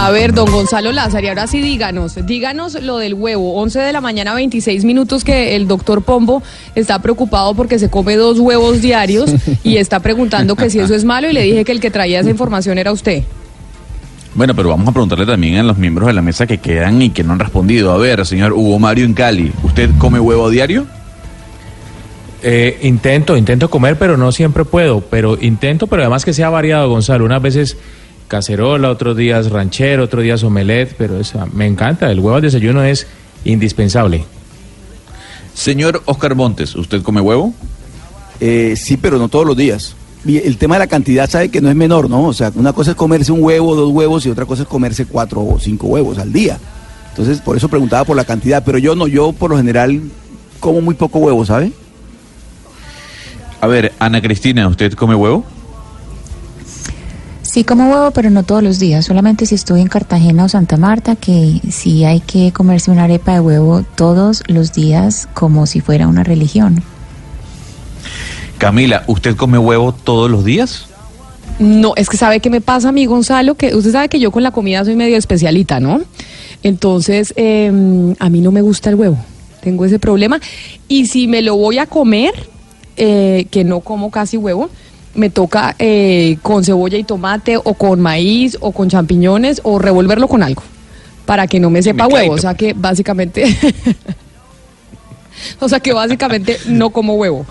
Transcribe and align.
A 0.00 0.12
ver, 0.12 0.32
don 0.32 0.48
Gonzalo 0.48 0.92
Lázaro, 0.92 1.26
y 1.26 1.28
ahora 1.28 1.48
sí 1.48 1.60
díganos, 1.60 2.24
díganos 2.24 2.80
lo 2.80 2.98
del 2.98 3.14
huevo. 3.14 3.54
11 3.56 3.80
de 3.80 3.92
la 3.92 4.00
mañana, 4.00 4.32
26 4.32 4.84
minutos 4.84 5.24
que 5.24 5.56
el 5.56 5.66
doctor 5.66 6.02
Pombo 6.02 6.40
está 6.76 7.00
preocupado 7.00 7.52
porque 7.54 7.80
se 7.80 7.90
come 7.90 8.14
dos 8.14 8.38
huevos 8.38 8.80
diarios 8.80 9.28
y 9.64 9.76
está 9.76 9.98
preguntando 9.98 10.54
que 10.54 10.70
si 10.70 10.78
eso 10.78 10.94
es 10.94 11.04
malo 11.04 11.28
y 11.28 11.32
le 11.32 11.42
dije 11.42 11.64
que 11.64 11.72
el 11.72 11.80
que 11.80 11.90
traía 11.90 12.20
esa 12.20 12.30
información 12.30 12.78
era 12.78 12.92
usted. 12.92 13.24
Bueno, 14.36 14.54
pero 14.54 14.68
vamos 14.68 14.86
a 14.86 14.92
preguntarle 14.92 15.26
también 15.26 15.56
a 15.56 15.64
los 15.64 15.76
miembros 15.76 16.06
de 16.06 16.12
la 16.12 16.22
mesa 16.22 16.46
que 16.46 16.58
quedan 16.58 17.02
y 17.02 17.10
que 17.10 17.24
no 17.24 17.32
han 17.32 17.40
respondido. 17.40 17.90
A 17.90 17.98
ver, 17.98 18.24
señor 18.24 18.52
Hugo 18.52 18.78
Mario 18.78 19.04
en 19.04 19.14
Cali, 19.14 19.52
¿usted 19.64 19.90
come 19.98 20.20
huevo 20.20 20.48
diario? 20.48 20.86
Eh, 22.44 22.78
intento, 22.82 23.36
intento 23.36 23.68
comer, 23.68 23.98
pero 23.98 24.16
no 24.16 24.30
siempre 24.30 24.64
puedo. 24.64 25.00
Pero 25.00 25.36
intento, 25.40 25.88
pero 25.88 26.02
además 26.02 26.24
que 26.24 26.32
sea 26.32 26.50
variado, 26.50 26.88
Gonzalo. 26.88 27.24
Unas 27.24 27.42
veces 27.42 27.76
cacerola, 28.28 28.90
otros 28.90 29.16
días 29.16 29.50
ranchero, 29.50 30.04
otros 30.04 30.22
días 30.22 30.42
omelette, 30.44 30.94
pero 30.96 31.18
eso, 31.18 31.44
me 31.52 31.66
encanta. 31.66 32.10
El 32.10 32.20
huevo 32.20 32.36
al 32.36 32.42
desayuno 32.42 32.84
es 32.84 33.06
indispensable. 33.44 34.24
Señor 35.54 36.02
Oscar 36.04 36.36
Montes, 36.36 36.76
¿usted 36.76 37.02
come 37.02 37.20
huevo? 37.20 37.52
Eh, 38.38 38.74
sí, 38.76 38.96
pero 38.96 39.18
no 39.18 39.28
todos 39.28 39.46
los 39.46 39.56
días. 39.56 39.96
Y 40.24 40.36
el 40.38 40.58
tema 40.58 40.76
de 40.76 40.80
la 40.80 40.86
cantidad 40.86 41.28
sabe 41.28 41.48
que 41.48 41.60
no 41.60 41.70
es 41.70 41.76
menor, 41.76 42.08
¿no? 42.08 42.24
O 42.24 42.32
sea, 42.32 42.52
una 42.54 42.72
cosa 42.72 42.92
es 42.92 42.96
comerse 42.96 43.32
un 43.32 43.42
huevo, 43.42 43.74
dos 43.74 43.90
huevos 43.90 44.26
y 44.26 44.30
otra 44.30 44.46
cosa 44.46 44.62
es 44.62 44.68
comerse 44.68 45.06
cuatro 45.06 45.44
o 45.44 45.58
cinco 45.58 45.88
huevos 45.88 46.18
al 46.18 46.32
día. 46.32 46.58
Entonces, 47.10 47.40
por 47.40 47.56
eso 47.56 47.68
preguntaba 47.68 48.04
por 48.04 48.16
la 48.16 48.24
cantidad, 48.24 48.62
pero 48.64 48.78
yo 48.78 48.94
no, 48.94 49.06
yo 49.08 49.32
por 49.32 49.50
lo 49.50 49.56
general 49.56 50.00
como 50.60 50.80
muy 50.80 50.94
poco 50.94 51.18
huevo, 51.18 51.44
¿sabe? 51.44 51.72
A 53.60 53.66
ver, 53.66 53.92
Ana 53.98 54.20
Cristina, 54.20 54.68
¿usted 54.68 54.92
come 54.92 55.14
huevo? 55.14 55.44
Sí 57.58 57.64
como 57.64 57.90
huevo, 57.90 58.12
pero 58.12 58.30
no 58.30 58.44
todos 58.44 58.62
los 58.62 58.78
días. 58.78 59.04
Solamente 59.04 59.44
si 59.44 59.56
estoy 59.56 59.80
en 59.80 59.88
Cartagena 59.88 60.44
o 60.44 60.48
Santa 60.48 60.76
Marta, 60.76 61.16
que 61.16 61.60
sí 61.72 62.04
hay 62.04 62.20
que 62.20 62.52
comerse 62.52 62.92
una 62.92 63.02
arepa 63.02 63.32
de 63.32 63.40
huevo 63.40 63.84
todos 63.96 64.44
los 64.46 64.72
días 64.72 65.28
como 65.34 65.66
si 65.66 65.80
fuera 65.80 66.06
una 66.06 66.22
religión. 66.22 66.84
Camila, 68.58 69.02
¿usted 69.08 69.34
come 69.34 69.58
huevo 69.58 69.90
todos 69.92 70.30
los 70.30 70.44
días? 70.44 70.86
No, 71.58 71.94
es 71.96 72.08
que 72.08 72.16
sabe 72.16 72.38
qué 72.38 72.48
me 72.48 72.60
pasa 72.60 72.90
a 72.90 72.92
mí, 72.92 73.06
Gonzalo, 73.06 73.56
que 73.56 73.74
usted 73.74 73.90
sabe 73.90 74.08
que 74.08 74.20
yo 74.20 74.30
con 74.30 74.44
la 74.44 74.52
comida 74.52 74.84
soy 74.84 74.94
medio 74.94 75.16
especialita, 75.16 75.80
¿no? 75.80 76.00
Entonces, 76.62 77.34
em, 77.34 78.14
a 78.20 78.30
mí 78.30 78.40
no 78.40 78.52
me 78.52 78.60
gusta 78.60 78.90
el 78.90 78.94
huevo. 78.94 79.18
Tengo 79.62 79.84
ese 79.84 79.98
problema. 79.98 80.40
Y 80.86 81.06
si 81.06 81.26
me 81.26 81.42
lo 81.42 81.56
voy 81.56 81.78
a 81.78 81.86
comer, 81.86 82.34
eh, 82.96 83.48
que 83.50 83.64
no 83.64 83.80
como 83.80 84.12
casi 84.12 84.36
huevo, 84.36 84.70
me 85.14 85.30
toca 85.30 85.74
eh, 85.78 86.38
con 86.42 86.64
cebolla 86.64 86.98
y 86.98 87.04
tomate 87.04 87.56
o 87.56 87.74
con 87.74 88.00
maíz 88.00 88.56
o 88.60 88.72
con 88.72 88.88
champiñones 88.88 89.60
o 89.64 89.78
revolverlo 89.78 90.28
con 90.28 90.42
algo 90.42 90.62
para 91.26 91.46
que 91.46 91.60
no 91.60 91.68
me 91.68 91.82
sepa 91.82 92.06
huevo. 92.06 92.32
O 92.32 92.38
sea 92.38 92.54
que 92.54 92.72
básicamente, 92.72 93.44
o 95.60 95.68
sea 95.68 95.80
que 95.80 95.92
básicamente 95.92 96.58
no 96.66 96.90
como 96.90 97.14
huevo. 97.14 97.44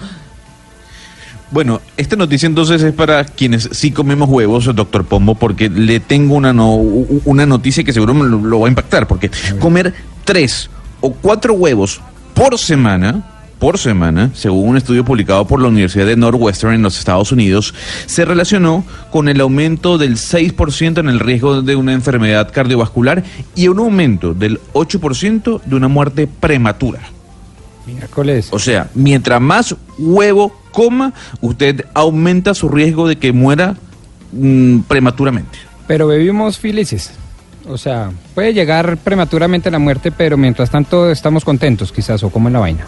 Bueno, 1.52 1.80
esta 1.96 2.16
noticia 2.16 2.48
entonces 2.48 2.82
es 2.82 2.94
para 2.94 3.24
quienes 3.24 3.70
sí 3.72 3.92
comemos 3.92 4.30
huevos, 4.30 4.66
doctor 4.76 5.06
Pombo, 5.06 5.36
porque 5.36 5.70
le 5.70 6.00
tengo 6.00 6.36
una, 6.36 6.52
no, 6.52 6.74
una 6.74 7.46
noticia 7.46 7.84
que 7.84 7.94
seguro 7.94 8.14
me 8.14 8.26
lo, 8.26 8.40
lo 8.40 8.60
va 8.60 8.68
a 8.68 8.70
impactar, 8.70 9.08
porque 9.08 9.32
comer 9.60 9.94
tres 10.26 10.70
o 11.00 11.14
cuatro 11.14 11.54
huevos 11.54 12.02
por 12.34 12.58
semana 12.58 13.37
por 13.60 13.78
semana, 13.78 14.32
según 14.34 14.70
un 14.70 14.78
estudio 14.78 15.04
publicado 15.04 15.48
por 15.48 15.62
la 15.62 15.68
Universidad 15.68 16.06
de 16.06 16.16
Northwestern 16.16 16.74
en 16.74 16.82
los 16.84 16.98
Estados 17.00 17.32
Unidos, 17.32 17.74
se 18.06 18.26
relacionó 18.26 18.86
con 19.12 19.30
el 19.30 19.42
aumento 19.42 19.98
del 19.98 20.16
6% 20.16 21.00
en 21.00 21.10
el 21.10 21.20
riesgo 21.20 21.62
de 21.62 21.76
una 21.76 21.94
enfermedad 21.94 22.52
cardiovascular 22.52 23.24
y 23.56 23.68
un 23.68 23.80
aumento 23.80 24.34
del 24.34 24.60
8% 24.74 25.62
de 25.64 25.76
una 25.76 25.88
muerte 25.88 26.28
prematura. 26.28 27.00
Miércoles. 27.86 28.50
O 28.52 28.60
sea, 28.60 28.90
mientras 28.94 29.42
más 29.42 29.76
huevo 29.98 30.54
coma, 30.72 31.14
usted 31.42 31.86
aumenta 31.94 32.54
su 32.54 32.70
riesgo 32.70 33.08
de 33.08 33.16
que 33.16 33.32
muera 33.32 33.76
mm, 34.34 34.80
prematuramente. 34.82 35.58
Pero 35.88 36.08
bebimos 36.08 36.60
felices. 36.60 37.12
O 37.68 37.78
sea, 37.78 38.12
puede 38.36 38.54
llegar 38.54 38.98
prematuramente 38.98 39.72
la 39.72 39.80
muerte, 39.80 40.12
pero 40.12 40.38
mientras 40.38 40.70
tanto 40.70 41.10
estamos 41.10 41.44
contentos, 41.44 41.92
quizás, 41.92 42.24
o 42.24 42.30
como 42.30 42.48
en 42.48 42.54
la 42.54 42.60
vaina. 42.60 42.86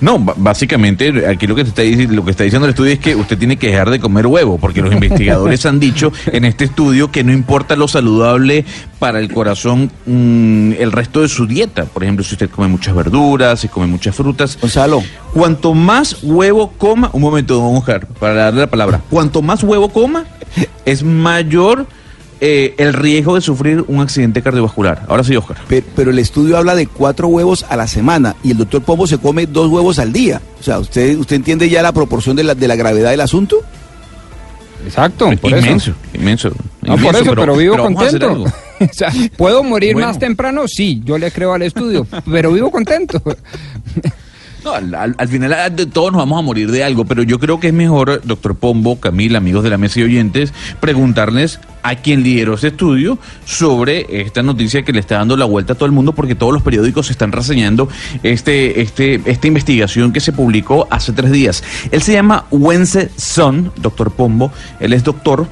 No, 0.00 0.18
básicamente 0.18 1.26
aquí 1.26 1.46
lo 1.46 1.54
que, 1.54 1.62
está, 1.62 1.82
lo 1.82 2.24
que 2.24 2.30
está 2.30 2.44
diciendo 2.44 2.66
el 2.66 2.70
estudio 2.70 2.92
es 2.92 2.98
que 2.98 3.14
usted 3.14 3.38
tiene 3.38 3.56
que 3.56 3.68
dejar 3.68 3.90
de 3.90 4.00
comer 4.00 4.26
huevo, 4.26 4.58
porque 4.58 4.82
los 4.82 4.92
investigadores 4.94 5.66
han 5.66 5.80
dicho 5.80 6.12
en 6.26 6.44
este 6.44 6.64
estudio 6.64 7.10
que 7.10 7.24
no 7.24 7.32
importa 7.32 7.76
lo 7.76 7.88
saludable 7.88 8.64
para 8.98 9.18
el 9.18 9.32
corazón 9.32 9.90
mmm, 10.06 10.72
el 10.78 10.92
resto 10.92 11.20
de 11.20 11.28
su 11.28 11.46
dieta. 11.46 11.84
Por 11.84 12.02
ejemplo, 12.02 12.24
si 12.24 12.34
usted 12.34 12.50
come 12.50 12.68
muchas 12.68 12.94
verduras, 12.94 13.60
si 13.60 13.68
come 13.68 13.86
muchas 13.86 14.14
frutas. 14.14 14.58
Gonzalo. 14.60 15.02
Cuanto 15.32 15.74
más 15.74 16.22
huevo 16.22 16.72
coma, 16.78 17.10
un 17.12 17.22
momento, 17.22 17.54
don 17.54 17.76
Oscar, 17.76 18.06
para 18.06 18.34
darle 18.34 18.60
la 18.60 18.66
palabra, 18.68 19.00
cuanto 19.10 19.42
más 19.42 19.62
huevo 19.62 19.88
coma, 19.88 20.24
es 20.84 21.02
mayor 21.02 21.86
eh, 22.46 22.74
el 22.76 22.92
riesgo 22.92 23.36
de 23.36 23.40
sufrir 23.40 23.82
un 23.88 24.02
accidente 24.02 24.42
cardiovascular. 24.42 25.06
Ahora 25.08 25.24
sí, 25.24 25.34
Oscar. 25.34 25.56
Pero, 25.66 25.86
pero, 25.96 26.10
el 26.10 26.18
estudio 26.18 26.58
habla 26.58 26.74
de 26.74 26.86
cuatro 26.86 27.28
huevos 27.28 27.64
a 27.70 27.74
la 27.74 27.86
semana 27.86 28.36
y 28.44 28.50
el 28.50 28.58
doctor 28.58 28.82
Pombo 28.82 29.06
se 29.06 29.16
come 29.16 29.46
dos 29.46 29.70
huevos 29.70 29.98
al 29.98 30.12
día. 30.12 30.42
O 30.60 30.62
sea, 30.62 30.78
¿usted, 30.78 31.16
usted 31.16 31.36
entiende 31.36 31.70
ya 31.70 31.80
la 31.80 31.92
proporción 31.92 32.36
de 32.36 32.44
la, 32.44 32.54
de 32.54 32.68
la 32.68 32.76
gravedad 32.76 33.12
del 33.12 33.22
asunto? 33.22 33.62
Exacto, 34.84 35.30
por 35.40 35.52
inmenso, 35.52 35.92
eso. 35.92 35.94
inmenso. 36.12 36.48
No, 36.82 36.96
inmenso, 36.96 37.06
por 37.06 37.14
eso, 37.14 37.24
pero, 37.30 37.40
pero 37.40 37.56
vivo 37.56 37.76
pero 37.76 37.84
contento. 37.84 38.44
o 38.80 38.92
sea, 38.92 39.10
¿Puedo 39.38 39.62
morir 39.64 39.94
Bueno. 39.94 40.08
más 40.08 40.18
temprano? 40.18 40.68
Sí, 40.68 41.00
yo 41.02 41.16
le 41.16 41.30
creo 41.30 41.54
al 41.54 41.62
estudio, 41.62 42.06
pero 42.30 42.52
vivo 42.52 42.70
contento. 42.70 43.22
No, 44.64 44.72
al, 44.72 44.94
al- 44.94 45.14
al 45.18 45.28
final 45.28 45.52
ah, 45.52 45.70
todos 45.92 46.10
nos 46.12 46.20
vamos 46.20 46.38
a 46.38 46.42
morir 46.42 46.70
de 46.70 46.82
algo, 46.82 47.04
pero 47.04 47.22
yo 47.22 47.38
creo 47.38 47.60
que 47.60 47.68
es 47.68 47.74
mejor, 47.74 48.22
doctor 48.24 48.54
Pombo, 48.54 48.98
Camila, 48.98 49.36
amigos 49.38 49.62
de 49.62 49.68
la 49.70 49.76
mesa 49.76 50.00
y 50.00 50.04
oyentes, 50.04 50.54
preguntarles 50.80 51.60
a 51.82 51.96
quien 51.96 52.22
lideró 52.22 52.54
ese 52.54 52.68
estudio 52.68 53.18
sobre 53.44 54.06
esta 54.22 54.42
noticia 54.42 54.82
que 54.82 54.92
le 54.92 55.00
está 55.00 55.16
dando 55.16 55.36
la 55.36 55.44
vuelta 55.44 55.74
a 55.74 55.76
todo 55.76 55.84
el 55.84 55.92
mundo, 55.92 56.12
porque 56.12 56.34
todos 56.34 56.54
los 56.54 56.62
periódicos 56.62 57.10
están 57.10 57.30
reseñando 57.30 57.88
este, 58.22 58.80
este, 58.80 59.20
esta 59.26 59.46
investigación 59.46 60.12
que 60.14 60.20
se 60.20 60.32
publicó 60.32 60.88
hace 60.90 61.12
tres 61.12 61.30
días. 61.30 61.62
Él 61.90 62.00
se 62.00 62.14
llama 62.14 62.46
Wense 62.50 63.10
Son, 63.16 63.70
doctor 63.76 64.12
Pombo, 64.12 64.50
él 64.80 64.94
es 64.94 65.04
doctor 65.04 65.46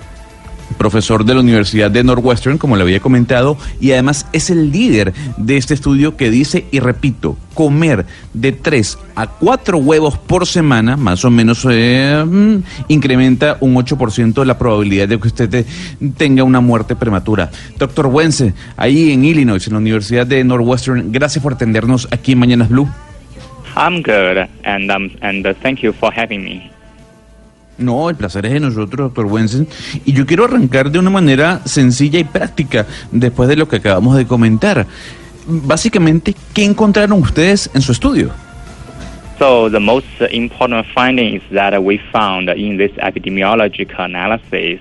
profesor 0.73 1.25
de 1.25 1.35
la 1.35 1.41
Universidad 1.41 1.91
de 1.91 2.03
Northwestern, 2.05 2.59
como 2.59 2.77
le 2.77 2.83
había 2.83 3.01
comentado, 3.01 3.57
y 3.81 3.93
además 3.93 4.27
es 4.33 4.51
el 4.51 4.71
líder 4.71 5.13
de 5.37 5.57
este 5.57 5.75
estudio 5.75 6.17
que 6.17 6.31
dice, 6.31 6.65
y 6.71 6.81
repito, 6.81 7.37
comer 7.55 8.07
de 8.33 8.53
3 8.53 8.99
a 9.15 9.27
4 9.27 9.79
huevos 9.79 10.17
por 10.19 10.47
semana, 10.47 10.97
más 10.97 11.25
o 11.25 11.31
menos, 11.31 11.67
eh, 11.71 12.25
mm, 12.27 12.57
incrementa 12.89 13.59
un 13.61 13.77
8% 13.77 14.45
la 14.45 14.59
probabilidad 14.59 15.09
de 15.09 15.19
que 15.19 15.29
usted 15.29 15.49
te- 15.51 15.67
tenga 16.17 16.45
una 16.45 16.61
muerte 16.61 16.97
prematura. 16.97 17.51
Doctor 17.79 18.07
Wense, 18.07 18.55
ahí 18.77 19.13
en 19.13 19.25
Illinois, 19.25 19.65
en 19.67 19.75
la 19.75 19.79
Universidad 19.79 20.27
de 20.27 20.43
Northwestern, 20.43 21.13
gracias 21.13 21.43
por 21.43 21.53
atendernos 21.53 22.09
aquí 22.11 22.33
en 22.33 22.39
Mañanas 22.39 22.69
Blue. 22.71 22.89
I'm 23.77 24.03
good, 24.03 24.49
and 24.65 24.91
um, 24.91 25.11
and 25.23 25.47
uh, 25.47 25.55
thank 25.63 25.81
you 25.81 25.93
for 25.93 26.13
having 26.13 26.45
me. 26.45 26.72
No, 27.79 28.11
el 28.11 28.17
placer 28.17 28.47
es 28.47 28.53
de 28.53 28.61
nosotros, 28.61 29.09
doctor 29.09 29.27
Wensen. 29.27 29.67
Y 30.05 30.13
yo 30.13 30.27
quiero 30.27 30.45
arrancar 30.45 30.91
de 30.91 30.99
una 30.99 31.11
manera 31.11 31.61
sencilla 31.65 32.19
y 32.19 32.25
práctica, 32.25 32.87
después 33.11 33.49
de 33.49 33.57
lo 33.57 33.67
que 33.69 33.77
acabamos 33.77 34.17
de 34.17 34.27
comentar. 34.27 34.87
Básicamente, 35.47 36.35
¿qué 36.55 36.65
encontraron 36.65 37.21
ustedes 37.21 37.71
en 37.75 37.83
su 37.83 37.93
estudio? 37.93 38.31
So 39.39 39.69
the 39.69 39.81
most 39.81 40.07
important 40.31 40.87
finding 40.95 41.35
is 41.35 41.43
that 41.53 41.77
we 41.83 41.99
found 42.13 42.49
in 42.51 42.77
this 42.77 42.93
epidemiological 42.99 44.05
analysis 44.05 44.79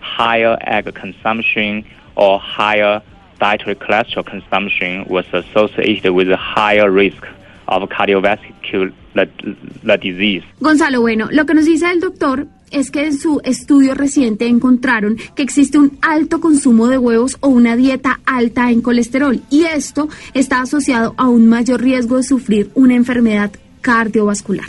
higher 0.00 0.58
egg 0.62 0.92
consumption 0.94 1.84
or 2.16 2.40
higher 2.40 3.00
dietary 3.38 3.76
cholesterol 3.76 4.26
consumption 4.26 5.04
was 5.08 5.24
associated 5.32 6.12
with 6.12 6.30
a 6.30 6.36
higher 6.36 6.90
risk 6.90 7.26
of 7.68 7.88
cardiovascular 7.88 8.92
the 9.14 9.98
disease. 9.98 10.44
Gonzalo, 10.60 11.00
bueno, 11.00 11.28
lo 11.30 11.46
que 11.46 11.54
nos 11.54 11.64
dice 11.64 11.90
el 11.90 12.00
doctor 12.00 12.46
es 12.70 12.90
que 12.90 13.04
en 13.04 13.16
su 13.16 13.40
estudio 13.44 13.94
reciente 13.94 14.46
encontraron 14.46 15.16
que 15.34 15.42
existe 15.42 15.78
un 15.78 15.98
alto 16.00 16.40
consumo 16.40 16.88
de 16.88 16.98
huevos 16.98 17.36
o 17.40 17.48
una 17.48 17.76
dieta 17.76 18.20
alta 18.24 18.70
en 18.70 18.80
colesterol 18.80 19.40
y 19.50 19.64
esto 19.64 20.08
está 20.34 20.62
asociado 20.62 21.14
a 21.18 21.28
un 21.28 21.48
mayor 21.48 21.82
riesgo 21.82 22.16
de 22.16 22.22
sufrir 22.22 22.70
una 22.74 22.94
enfermedad 22.94 23.50
cardiovascular. 23.80 24.66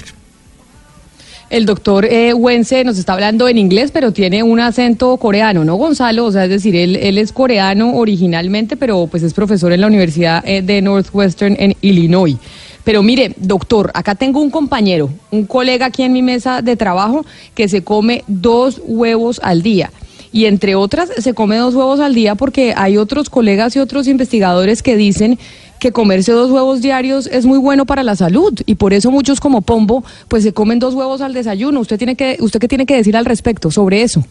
El 1.50 1.68
doctor 1.68 2.06
eh, 2.06 2.34
Wense 2.34 2.84
nos 2.84 2.98
está 2.98 3.14
hablando 3.14 3.48
en 3.48 3.60
inglés, 3.60 3.92
pero 3.92 4.12
tiene 4.12 4.42
un 4.42 4.60
acento 4.60 5.16
coreano, 5.18 5.64
¿no, 5.64 5.76
Gonzalo? 5.76 6.26
O 6.26 6.32
sea, 6.32 6.46
es 6.46 6.50
decir, 6.50 6.76
él, 6.76 6.96
él 6.96 7.20
es 7.20 7.32
coreano 7.32 7.94
originalmente, 7.96 8.76
pero 8.76 9.06
pues 9.06 9.22
es 9.22 9.36
profesor 9.36 9.72
en 9.72 9.82
la 9.82 9.88
Universidad 9.88 10.44
eh, 10.48 10.64
de 10.64 10.82
Northwestern 10.82 11.56
en 11.60 11.76
Illinois. 11.82 12.38
Pero 12.84 13.02
mire, 13.04 13.34
doctor, 13.38 13.92
acá 13.94 14.16
tengo 14.16 14.42
un 14.42 14.50
compañero, 14.50 15.10
un 15.32 15.46
colega 15.46 15.86
aquí 15.88 16.04
en 16.04 16.14
mi 16.14 16.22
mesa 16.22 16.62
de 16.62 16.76
trabajo 16.76 17.26
que 17.56 17.68
se 17.68 17.84
come 17.84 18.24
dos 18.28 18.82
huevos 18.84 19.40
al 19.44 19.62
día. 19.62 19.92
y 20.36 20.46
entre 20.46 20.74
otras 20.74 21.10
se 21.16 21.36
come 21.36 21.58
dos 21.58 21.76
huevos 21.76 22.00
al 22.00 22.16
día 22.16 22.34
porque 22.34 22.74
hay 22.76 22.98
otros 22.98 23.30
colegas 23.30 23.76
y 23.76 23.80
otros 23.80 24.08
investigadores 24.08 24.82
que 24.82 24.98
dicen 24.98 25.38
que 25.80 25.92
comerse 25.92 26.32
dos 26.32 26.50
huevos 26.50 26.82
diarios 26.82 27.28
es 27.28 27.46
muy 27.46 27.60
bueno 27.60 27.86
para 27.86 28.04
la 28.04 28.16
salud 28.16 28.54
y 28.66 28.76
por 28.76 28.94
eso 28.94 29.12
muchos 29.12 29.40
como 29.40 29.62
Pombo 29.62 30.04
pues 30.30 30.42
se 30.44 30.52
comen 30.52 30.80
dos 30.80 30.96
huevos 30.96 31.22
al 31.22 31.34
desayuno. 31.34 31.82
¿Usted 31.82 31.98
tiene 31.98 32.16
que 32.16 32.38
usted 32.40 32.60
qué 32.60 32.68
tiene 32.68 32.86
que 32.86 32.96
decir 32.96 33.16
al 33.16 33.26
respecto 33.26 33.70
sobre 33.70 34.02
eso? 34.02 34.24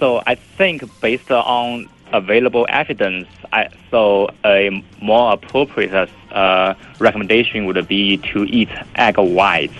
So 0.00 0.20
I 0.26 0.36
think 0.58 0.82
based 1.00 1.30
on 1.30 1.86
available 2.14 2.64
evidence, 2.68 3.28
I, 3.52 3.68
so 3.90 4.28
a 4.44 4.82
more 5.02 5.32
appropriate 5.32 6.08
uh, 6.30 6.74
recommendation 6.98 7.66
would 7.66 7.86
be 7.88 8.18
to 8.32 8.44
eat 8.44 8.70
egg 8.94 9.18
whites 9.18 9.74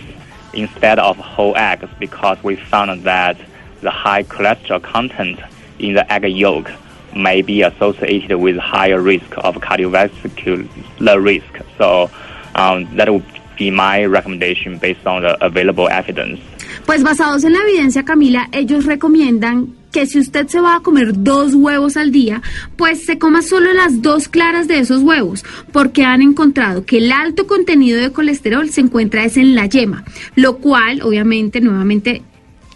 instead 0.53 0.99
of 0.99 1.17
whole 1.17 1.57
eggs 1.57 1.89
because 1.99 2.43
we 2.43 2.57
found 2.57 3.03
that 3.05 3.37
the 3.81 3.91
high 3.91 4.25
cholesterol 4.25 4.83
content 4.83 5.39
in 5.79 5.95
the 5.95 6.13
egg 6.13 6.25
yolk 6.25 6.71
may 7.15 7.43
be 7.43 7.63
associated 7.63 8.39
with 8.39 8.57
higher 8.57 9.01
risk 9.01 9.31
of 9.39 9.57
cardiovascular 9.57 11.23
risk. 11.23 11.61
So 11.79 12.11
um, 12.57 12.97
that 12.97 13.13
would 13.13 13.25
be 13.57 13.71
my 13.71 14.05
recommendation 14.05 14.79
based 14.79 15.07
on 15.07 15.23
the 15.23 15.45
available 15.45 15.89
evidence. 15.89 16.41
Pues 16.87 17.05
basados 17.05 17.45
en 17.45 17.53
la 17.53 17.61
evidencia, 17.61 18.05
Camila, 18.05 18.49
ellos 18.53 18.85
recomiendan 18.85 19.69
que 19.94 20.06
si 20.06 20.19
usted 20.19 20.49
se 20.49 20.61
va 20.61 20.75
a 20.75 20.81
comer 20.81 21.12
dos 21.23 21.55
huevos 21.55 21.96
al 21.96 22.11
día, 22.11 22.43
pues 22.75 23.05
se 23.05 23.17
coma 23.17 23.43
solo 23.43 23.73
las 23.73 24.02
dos 24.02 24.26
claras 24.26 24.67
de 24.67 24.81
esos 24.81 25.02
huevos, 25.02 25.44
porque 25.70 26.02
han 26.02 26.20
encontrado 26.20 26.85
que 26.85 26.99
el 26.99 27.12
alto 27.12 27.46
contenido 27.46 28.00
de 28.00 28.11
colesterol 28.11 28.69
se 28.70 28.81
encuentra 28.81 29.25
es 29.25 29.37
en 29.37 29.55
la 29.55 29.67
yema, 29.67 30.05
lo 30.35 30.56
cual 30.56 31.00
obviamente 31.02 31.61
nuevamente 31.61 32.23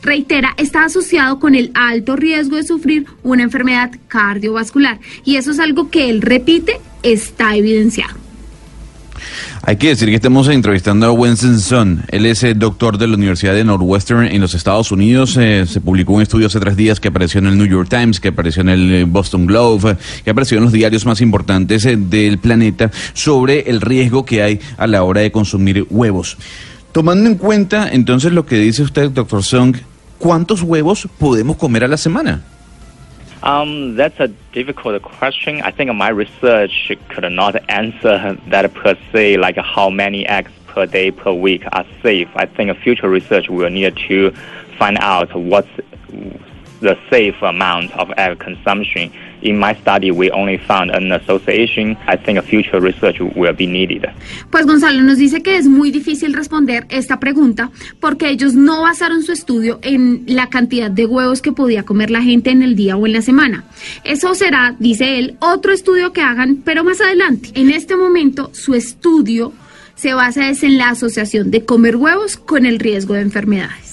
reitera, 0.00 0.54
está 0.58 0.84
asociado 0.84 1.40
con 1.40 1.56
el 1.56 1.72
alto 1.74 2.14
riesgo 2.14 2.54
de 2.54 2.62
sufrir 2.62 3.06
una 3.24 3.42
enfermedad 3.42 3.90
cardiovascular. 4.06 5.00
Y 5.24 5.38
eso 5.38 5.50
es 5.50 5.58
algo 5.58 5.90
que 5.90 6.10
él 6.10 6.22
repite, 6.22 6.80
está 7.02 7.56
evidenciado. 7.56 8.27
Hay 9.62 9.76
que 9.76 9.88
decir 9.88 10.08
que 10.08 10.14
estamos 10.14 10.48
entrevistando 10.48 11.06
a 11.06 11.12
Wensen 11.12 11.58
Son. 11.60 12.02
Él 12.08 12.26
es 12.26 12.42
eh, 12.42 12.54
doctor 12.54 12.98
de 12.98 13.06
la 13.06 13.14
Universidad 13.14 13.54
de 13.54 13.64
Northwestern 13.64 14.26
en 14.26 14.40
los 14.40 14.54
Estados 14.54 14.92
Unidos. 14.92 15.36
Eh, 15.36 15.64
se 15.66 15.80
publicó 15.80 16.14
un 16.14 16.22
estudio 16.22 16.46
hace 16.46 16.60
tres 16.60 16.76
días 16.76 17.00
que 17.00 17.08
apareció 17.08 17.38
en 17.38 17.46
el 17.46 17.58
New 17.58 17.66
York 17.66 17.88
Times, 17.88 18.20
que 18.20 18.28
apareció 18.28 18.62
en 18.62 18.68
el 18.68 18.94
eh, 18.94 19.04
Boston 19.04 19.46
Globe, 19.46 19.96
que 20.24 20.30
apareció 20.30 20.58
en 20.58 20.64
los 20.64 20.72
diarios 20.72 21.06
más 21.06 21.20
importantes 21.20 21.84
del 21.84 22.38
planeta 22.38 22.90
sobre 23.12 23.70
el 23.70 23.80
riesgo 23.80 24.24
que 24.24 24.42
hay 24.42 24.60
a 24.76 24.86
la 24.86 25.02
hora 25.02 25.20
de 25.20 25.32
consumir 25.32 25.86
huevos. 25.90 26.36
Tomando 26.92 27.28
en 27.28 27.36
cuenta 27.36 27.88
entonces 27.90 28.32
lo 28.32 28.46
que 28.46 28.56
dice 28.56 28.82
usted, 28.82 29.10
doctor 29.10 29.42
Song, 29.42 29.76
¿cuántos 30.18 30.62
huevos 30.62 31.08
podemos 31.18 31.56
comer 31.56 31.84
a 31.84 31.88
la 31.88 31.96
semana? 31.96 32.42
Um, 33.42 33.94
that's 33.94 34.18
a 34.20 34.28
difficult 34.52 35.02
question. 35.02 35.62
I 35.62 35.70
think 35.70 35.92
my 35.94 36.08
research 36.08 36.92
could 37.08 37.30
not 37.32 37.56
answer 37.70 38.36
that 38.48 38.74
per 38.74 38.96
se, 39.12 39.36
like 39.36 39.56
how 39.56 39.90
many 39.90 40.26
eggs 40.26 40.50
per 40.66 40.86
day 40.86 41.10
per 41.10 41.32
week 41.32 41.64
are 41.72 41.86
safe. 42.02 42.28
I 42.34 42.46
think 42.46 42.76
future 42.78 43.08
research 43.08 43.48
will 43.48 43.70
need 43.70 43.96
to 44.08 44.32
find 44.78 44.98
out 45.00 45.34
what's 45.34 45.68
the 46.80 46.98
safe 47.10 47.40
amount 47.42 47.92
of 47.92 48.12
egg 48.16 48.38
consumption. 48.38 49.12
In 49.42 49.58
my 49.58 49.74
study, 49.80 50.10
we 50.10 50.30
only 50.30 50.58
found 50.58 50.90
an 50.90 51.12
association. 51.12 51.96
I 52.06 52.16
think 52.16 52.42
future 52.44 52.80
research 52.80 53.20
will 53.20 53.54
be 53.54 53.66
needed. 53.66 54.08
Pues 54.50 54.66
Gonzalo 54.66 55.02
nos 55.02 55.18
dice 55.18 55.42
que 55.42 55.56
es 55.56 55.66
muy 55.66 55.90
difícil 55.90 56.32
responder 56.32 56.86
esta 56.88 57.20
pregunta 57.20 57.70
porque 58.00 58.30
ellos 58.30 58.54
no 58.54 58.82
basaron 58.82 59.22
su 59.22 59.32
estudio 59.32 59.78
en 59.82 60.24
la 60.26 60.48
cantidad 60.48 60.90
de 60.90 61.06
huevos 61.06 61.42
que 61.42 61.52
podía 61.52 61.84
comer 61.84 62.10
la 62.10 62.22
gente 62.22 62.50
en 62.50 62.62
el 62.62 62.74
día 62.74 62.96
o 62.96 63.06
en 63.06 63.12
la 63.12 63.22
semana. 63.22 63.64
Eso 64.04 64.34
será, 64.34 64.74
dice 64.78 65.18
él, 65.18 65.36
otro 65.40 65.72
estudio 65.72 66.12
que 66.12 66.22
hagan, 66.22 66.62
pero 66.64 66.84
más 66.84 67.00
adelante. 67.00 67.50
En 67.54 67.70
este 67.70 67.96
momento, 67.96 68.50
su 68.52 68.74
estudio 68.74 69.52
se 69.94 70.14
basa 70.14 70.48
en 70.48 70.78
la 70.78 70.90
asociación 70.90 71.50
de 71.50 71.64
comer 71.64 71.96
huevos 71.96 72.36
con 72.36 72.66
el 72.66 72.78
riesgo 72.78 73.14
de 73.14 73.22
enfermedades. 73.22 73.87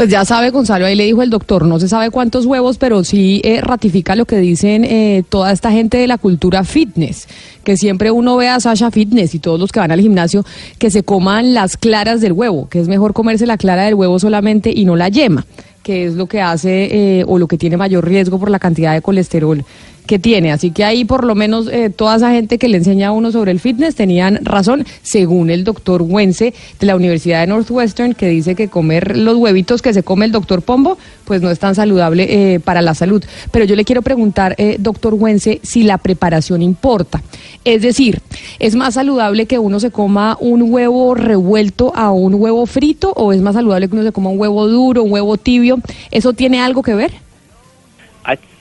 Pues 0.00 0.08
ya 0.08 0.24
sabe, 0.24 0.48
Gonzalo, 0.48 0.86
ahí 0.86 0.94
le 0.94 1.04
dijo 1.04 1.20
el 1.20 1.28
doctor, 1.28 1.66
no 1.66 1.78
se 1.78 1.86
sabe 1.86 2.10
cuántos 2.10 2.46
huevos, 2.46 2.78
pero 2.78 3.04
sí 3.04 3.42
eh, 3.44 3.60
ratifica 3.60 4.16
lo 4.16 4.24
que 4.24 4.38
dicen 4.38 4.82
eh, 4.82 5.24
toda 5.28 5.52
esta 5.52 5.70
gente 5.72 5.98
de 5.98 6.06
la 6.06 6.16
cultura 6.16 6.64
fitness, 6.64 7.28
que 7.64 7.76
siempre 7.76 8.10
uno 8.10 8.38
ve 8.38 8.48
a 8.48 8.60
Sasha 8.60 8.90
Fitness 8.90 9.34
y 9.34 9.40
todos 9.40 9.60
los 9.60 9.72
que 9.72 9.78
van 9.78 9.92
al 9.92 10.00
gimnasio 10.00 10.42
que 10.78 10.90
se 10.90 11.02
coman 11.02 11.52
las 11.52 11.76
claras 11.76 12.22
del 12.22 12.32
huevo, 12.32 12.66
que 12.70 12.80
es 12.80 12.88
mejor 12.88 13.12
comerse 13.12 13.44
la 13.44 13.58
clara 13.58 13.82
del 13.82 13.94
huevo 13.94 14.18
solamente 14.18 14.72
y 14.74 14.86
no 14.86 14.96
la 14.96 15.10
yema, 15.10 15.44
que 15.82 16.06
es 16.06 16.14
lo 16.14 16.24
que 16.24 16.40
hace 16.40 17.18
eh, 17.18 17.24
o 17.28 17.38
lo 17.38 17.46
que 17.46 17.58
tiene 17.58 17.76
mayor 17.76 18.08
riesgo 18.08 18.38
por 18.38 18.50
la 18.50 18.58
cantidad 18.58 18.94
de 18.94 19.02
colesterol 19.02 19.66
que 20.10 20.18
tiene. 20.18 20.50
Así 20.50 20.72
que 20.72 20.82
ahí 20.82 21.04
por 21.04 21.22
lo 21.22 21.36
menos 21.36 21.68
eh, 21.68 21.88
toda 21.88 22.16
esa 22.16 22.32
gente 22.32 22.58
que 22.58 22.66
le 22.68 22.78
enseña 22.78 23.08
a 23.08 23.12
uno 23.12 23.30
sobre 23.30 23.52
el 23.52 23.60
fitness 23.60 23.94
tenían 23.94 24.40
razón, 24.42 24.84
según 25.02 25.50
el 25.50 25.62
doctor 25.62 26.02
Wense 26.02 26.52
de 26.80 26.86
la 26.86 26.96
Universidad 26.96 27.42
de 27.42 27.46
Northwestern, 27.46 28.14
que 28.14 28.26
dice 28.26 28.56
que 28.56 28.66
comer 28.66 29.16
los 29.16 29.36
huevitos 29.36 29.82
que 29.82 29.94
se 29.94 30.02
come 30.02 30.24
el 30.24 30.32
doctor 30.32 30.62
Pombo, 30.62 30.98
pues 31.26 31.42
no 31.42 31.48
es 31.48 31.60
tan 31.60 31.76
saludable 31.76 32.26
eh, 32.54 32.58
para 32.58 32.82
la 32.82 32.96
salud. 32.96 33.22
Pero 33.52 33.64
yo 33.64 33.76
le 33.76 33.84
quiero 33.84 34.02
preguntar, 34.02 34.56
eh, 34.58 34.78
doctor 34.80 35.14
Wense, 35.14 35.60
si 35.62 35.84
la 35.84 35.96
preparación 35.96 36.60
importa. 36.60 37.22
Es 37.64 37.82
decir, 37.82 38.20
¿es 38.58 38.74
más 38.74 38.94
saludable 38.94 39.46
que 39.46 39.60
uno 39.60 39.78
se 39.78 39.92
coma 39.92 40.36
un 40.40 40.72
huevo 40.72 41.14
revuelto 41.14 41.92
a 41.94 42.10
un 42.10 42.34
huevo 42.34 42.66
frito 42.66 43.12
o 43.12 43.32
es 43.32 43.40
más 43.40 43.54
saludable 43.54 43.86
que 43.86 43.94
uno 43.94 44.02
se 44.02 44.10
coma 44.10 44.30
un 44.30 44.40
huevo 44.40 44.66
duro, 44.66 45.04
un 45.04 45.12
huevo 45.12 45.36
tibio? 45.36 45.78
¿Eso 46.10 46.32
tiene 46.32 46.58
algo 46.60 46.82
que 46.82 46.94
ver? 46.94 47.12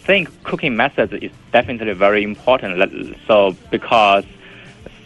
Think 0.10 0.42
cooking 0.42 0.76
methods 0.76 1.14
is 1.14 1.32
definitely 1.52 1.94
very 1.94 2.24
important. 2.24 3.16
So 3.28 3.56
because 3.70 4.26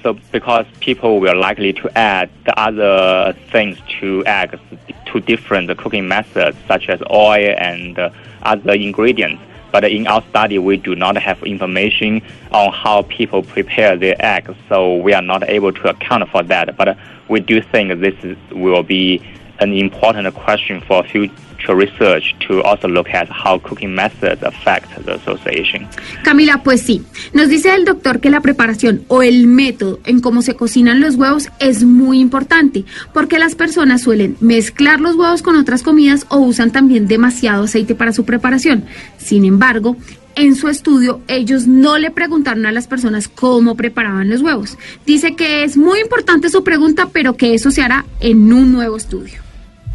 so 0.02 0.18
because 0.32 0.66
people 0.80 1.20
will 1.20 1.38
likely 1.38 1.74
to 1.74 1.98
add 1.98 2.30
the 2.46 2.58
other 2.58 3.34
things 3.52 3.78
to 4.00 4.24
eggs 4.26 4.62
to 5.08 5.20
different 5.20 5.78
cooking 5.78 6.08
methods 6.08 6.56
such 6.70 6.88
as 6.88 7.02
oil 7.12 7.54
and 7.58 8.00
other 8.44 8.76
ingredients. 8.76 9.44
But 9.74 9.84
in 9.84 10.08
our 10.08 10.24
study, 10.30 10.58
we 10.58 10.78
do 10.78 10.96
not 10.96 11.18
have 11.18 11.44
information 11.44 12.22
on 12.54 12.72
how 12.72 13.02
people 13.02 13.44
prepare 13.44 13.98
their 13.98 14.16
eggs, 14.20 14.56
so 14.70 14.96
we 14.96 15.14
are 15.14 15.22
not 15.22 15.44
able 15.50 15.74
to 15.74 15.90
account 15.90 16.30
for 16.30 16.44
that. 16.44 16.78
But 16.78 16.98
we 17.28 17.42
do 17.42 17.62
think 17.62 18.00
this 18.00 18.16
will 18.52 18.84
be 18.84 19.22
an 19.60 19.74
important 19.74 20.34
question 20.34 20.82
for 20.82 21.04
future 21.06 21.32
research 21.72 22.36
to 22.48 22.62
also 22.64 22.88
look 22.88 23.08
at 23.10 23.30
how 23.30 23.58
cooking 23.60 23.94
methods 23.96 24.44
affect 24.44 24.90
the 25.06 25.14
association. 25.14 25.88
Camila, 26.24 26.62
pues 26.64 26.82
sí. 26.82 27.04
Nos 27.34 27.48
dice 27.48 27.74
el 27.74 27.86
doctor 27.86 28.20
que 28.20 28.30
la 28.30 28.42
preparación 28.42 29.04
o 29.08 29.22
el 29.22 29.48
método 29.48 30.00
en 30.06 30.20
cómo 30.20 30.42
se 30.42 30.56
cocinan 30.56 31.00
los 31.00 31.16
huevos 31.16 31.50
es 31.60 31.84
muy 31.84 32.20
importante, 32.20 32.84
porque 33.14 33.40
las 33.40 33.56
personas 33.56 34.02
suelen 34.02 34.36
mezclar 34.42 35.00
los 35.00 35.16
huevos 35.16 35.42
con 35.42 35.56
otras 35.56 35.84
comidas 35.84 36.26
o 36.30 36.38
usan 36.38 36.72
también 36.72 37.08
demasiado 37.08 37.64
aceite 37.64 37.96
para 37.96 38.12
su 38.12 38.26
preparación. 38.26 38.86
Sin 39.18 39.46
embargo, 39.46 39.96
en 40.36 40.56
su 40.56 40.68
estudio 40.68 41.22
ellos 41.28 41.68
no 41.68 41.98
le 41.98 42.12
preguntaron 42.12 42.66
a 42.66 42.72
las 42.72 42.88
personas 42.88 43.28
cómo 43.28 43.76
preparaban 43.76 44.30
los 44.30 44.42
huevos. 44.42 44.78
Dice 45.06 45.36
que 45.36 45.64
es 45.64 45.78
muy 45.78 46.00
importante 46.00 46.50
su 46.50 46.64
pregunta, 46.64 47.10
pero 47.14 47.38
que 47.38 47.54
eso 47.54 47.72
se 47.72 47.84
hará 47.84 48.06
en 48.20 48.52
un 48.52 48.74
nuevo 48.74 48.98
estudio. 48.98 49.43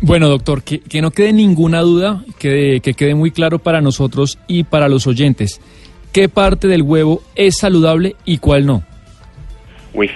Bueno, 0.01 0.29
doctor, 0.29 0.63
que, 0.63 0.81
que 0.81 1.03
no 1.03 1.11
quede 1.11 1.33
ninguna 1.33 1.81
duda, 1.81 2.23
que, 2.39 2.81
que 2.83 2.95
quede 2.95 3.15
muy 3.15 3.33
claro 3.33 3.59
para 3.59 3.81
nosotros 3.81 4.39
y 4.47 4.63
para 4.63 4.89
los 4.89 5.07
oyentes. 5.07 5.61
¿Qué 6.13 6.29
parte 6.29 6.69
del 6.69 6.83
huevo 6.83 7.23
es 7.35 7.59
saludable 7.59 8.17
y 8.25 8.39
cuál 8.39 8.65
no? 8.65 8.83
Uh, 9.95 10.07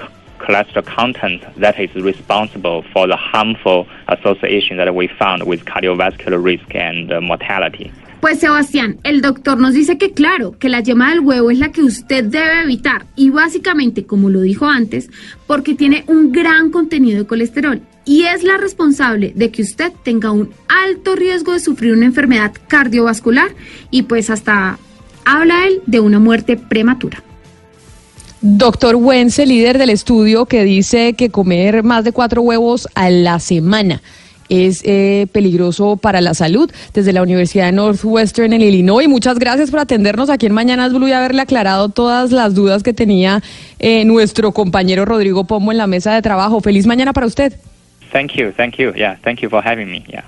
uh, 0.00 0.21
cholesterol 0.44 0.84
content 0.84 1.42
that 1.60 1.78
is 1.78 1.90
responsible 1.94 2.82
for 2.92 3.06
the 3.06 3.16
harmful 3.16 3.86
association 4.08 4.76
that 4.76 4.92
we 4.94 5.08
found 5.18 5.42
with 5.44 5.64
cardiovascular 5.64 6.42
risk 6.42 6.74
and 6.74 7.12
uh, 7.12 7.20
mortality. 7.20 7.90
Pues 8.20 8.38
Sebastián, 8.38 8.98
el 9.02 9.20
doctor 9.20 9.58
nos 9.58 9.74
dice 9.74 9.98
que 9.98 10.12
claro, 10.12 10.56
que 10.56 10.68
la 10.68 10.80
yema 10.80 11.10
del 11.10 11.20
huevo 11.20 11.50
es 11.50 11.58
la 11.58 11.72
que 11.72 11.82
usted 11.82 12.22
debe 12.22 12.62
evitar 12.62 13.04
y 13.16 13.30
básicamente, 13.30 14.06
como 14.06 14.30
lo 14.30 14.42
dijo 14.42 14.66
antes, 14.66 15.10
porque 15.48 15.74
tiene 15.74 16.04
un 16.06 16.30
gran 16.30 16.70
contenido 16.70 17.18
de 17.18 17.26
colesterol 17.26 17.80
y 18.04 18.22
es 18.22 18.44
la 18.44 18.58
responsable 18.58 19.32
de 19.34 19.50
que 19.50 19.62
usted 19.62 19.92
tenga 20.04 20.30
un 20.30 20.50
alto 20.68 21.16
riesgo 21.16 21.52
de 21.52 21.58
sufrir 21.58 21.94
una 21.94 22.06
enfermedad 22.06 22.52
cardiovascular 22.68 23.50
y 23.90 24.02
pues 24.02 24.30
hasta 24.30 24.78
habla 25.24 25.66
él 25.66 25.82
de 25.86 25.98
una 25.98 26.20
muerte 26.20 26.56
prematura. 26.56 27.24
Doctor 28.44 28.96
Wense, 28.96 29.46
líder 29.46 29.78
del 29.78 29.90
estudio, 29.90 30.46
que 30.46 30.64
dice 30.64 31.12
que 31.14 31.30
comer 31.30 31.84
más 31.84 32.02
de 32.02 32.10
cuatro 32.10 32.42
huevos 32.42 32.88
a 32.94 33.08
la 33.08 33.38
semana 33.38 34.02
es 34.48 34.82
eh, 34.84 35.28
peligroso 35.32 35.96
para 35.96 36.20
la 36.20 36.34
salud 36.34 36.70
desde 36.92 37.12
la 37.12 37.22
Universidad 37.22 37.66
de 37.66 37.72
Northwestern 37.72 38.52
en 38.52 38.60
Illinois. 38.60 39.08
Muchas 39.08 39.38
gracias 39.38 39.70
por 39.70 39.78
atendernos 39.78 40.28
aquí 40.28 40.46
en 40.46 40.54
Mañanas 40.54 40.92
Blue 40.92 41.06
y 41.06 41.12
haberle 41.12 41.40
aclarado 41.40 41.88
todas 41.88 42.32
las 42.32 42.54
dudas 42.54 42.82
que 42.82 42.92
tenía 42.92 43.42
eh, 43.78 44.04
nuestro 44.04 44.50
compañero 44.50 45.04
Rodrigo 45.04 45.44
Pomo 45.44 45.70
en 45.70 45.78
la 45.78 45.86
mesa 45.86 46.12
de 46.12 46.20
trabajo. 46.20 46.60
Feliz 46.60 46.84
mañana 46.84 47.12
para 47.12 47.28
usted. 47.28 47.54
Thank 48.10 48.32
you, 48.32 48.52
thank 48.56 48.74
you. 48.74 48.92
Yeah, 48.92 49.18
thank 49.22 49.38
you 49.40 49.48
for 49.48 49.64
having 49.64 49.86
me. 49.86 50.04
Yeah. 50.08 50.24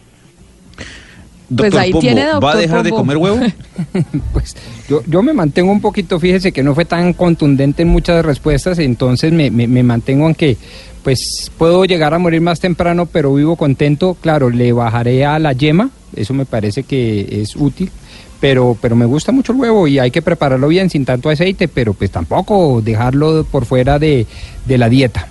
Pues 1.49 1.73
Doctor 1.73 1.81
ahí 1.81 1.93
Pombo, 1.93 2.01
tiene, 2.01 2.23
¿va 2.23 2.29
a 2.29 2.33
doctor 2.33 2.57
dejar 2.57 2.83
de 2.85 2.91
comer 2.91 3.17
huevo? 3.19 3.39
Pues 4.33 4.57
yo, 4.89 5.03
yo 5.07 5.23
me 5.23 5.33
mantengo 5.33 5.71
un 5.71 5.81
poquito, 5.81 6.19
fíjese 6.19 6.53
que 6.53 6.63
no 6.63 6.75
fue 6.75 6.85
tan 6.87 7.13
contundente 7.13 7.83
en 7.83 7.89
muchas 7.89 8.25
respuestas, 8.25 8.79
entonces 8.79 9.33
me, 9.33 9.51
me, 9.51 9.69
me 9.69 9.83
mantengo 9.83 10.27
en 10.27 10.35
que 10.35 10.57
pues 11.05 11.53
puedo 11.59 11.85
llegar 11.85 12.15
a 12.15 12.19
morir 12.19 12.41
más 12.41 12.59
temprano, 12.59 13.07
pero 13.07 13.35
vivo 13.35 13.57
contento. 13.57 14.17
Claro, 14.21 14.49
le 14.49 14.73
bajaré 14.73 15.25
a 15.27 15.39
la 15.39 15.53
yema, 15.53 15.91
eso 16.17 16.33
me 16.33 16.47
parece 16.47 16.83
que 16.83 17.43
es 17.43 17.55
útil. 17.55 17.91
Pero, 18.41 18.77
pero 18.81 18.97
me 18.97 19.07
gusta 19.07 19.31
mucho 19.31 19.53
el 19.53 19.59
huevo 19.59 19.87
y 19.87 19.99
hay 19.99 20.11
que 20.11 20.21
prepararlo 20.21 20.69
bien 20.69 20.91
sin 20.91 21.05
tanto 21.05 21.31
aceite, 21.31 21.69
pero 21.69 21.95
pues 21.95 22.11
tampoco 22.11 22.83
dejarlo 22.83 23.45
por 23.45 23.65
fuera 23.65 23.99
de, 23.99 24.27
de 24.67 24.79
la 24.79 24.89
dieta. 24.89 25.29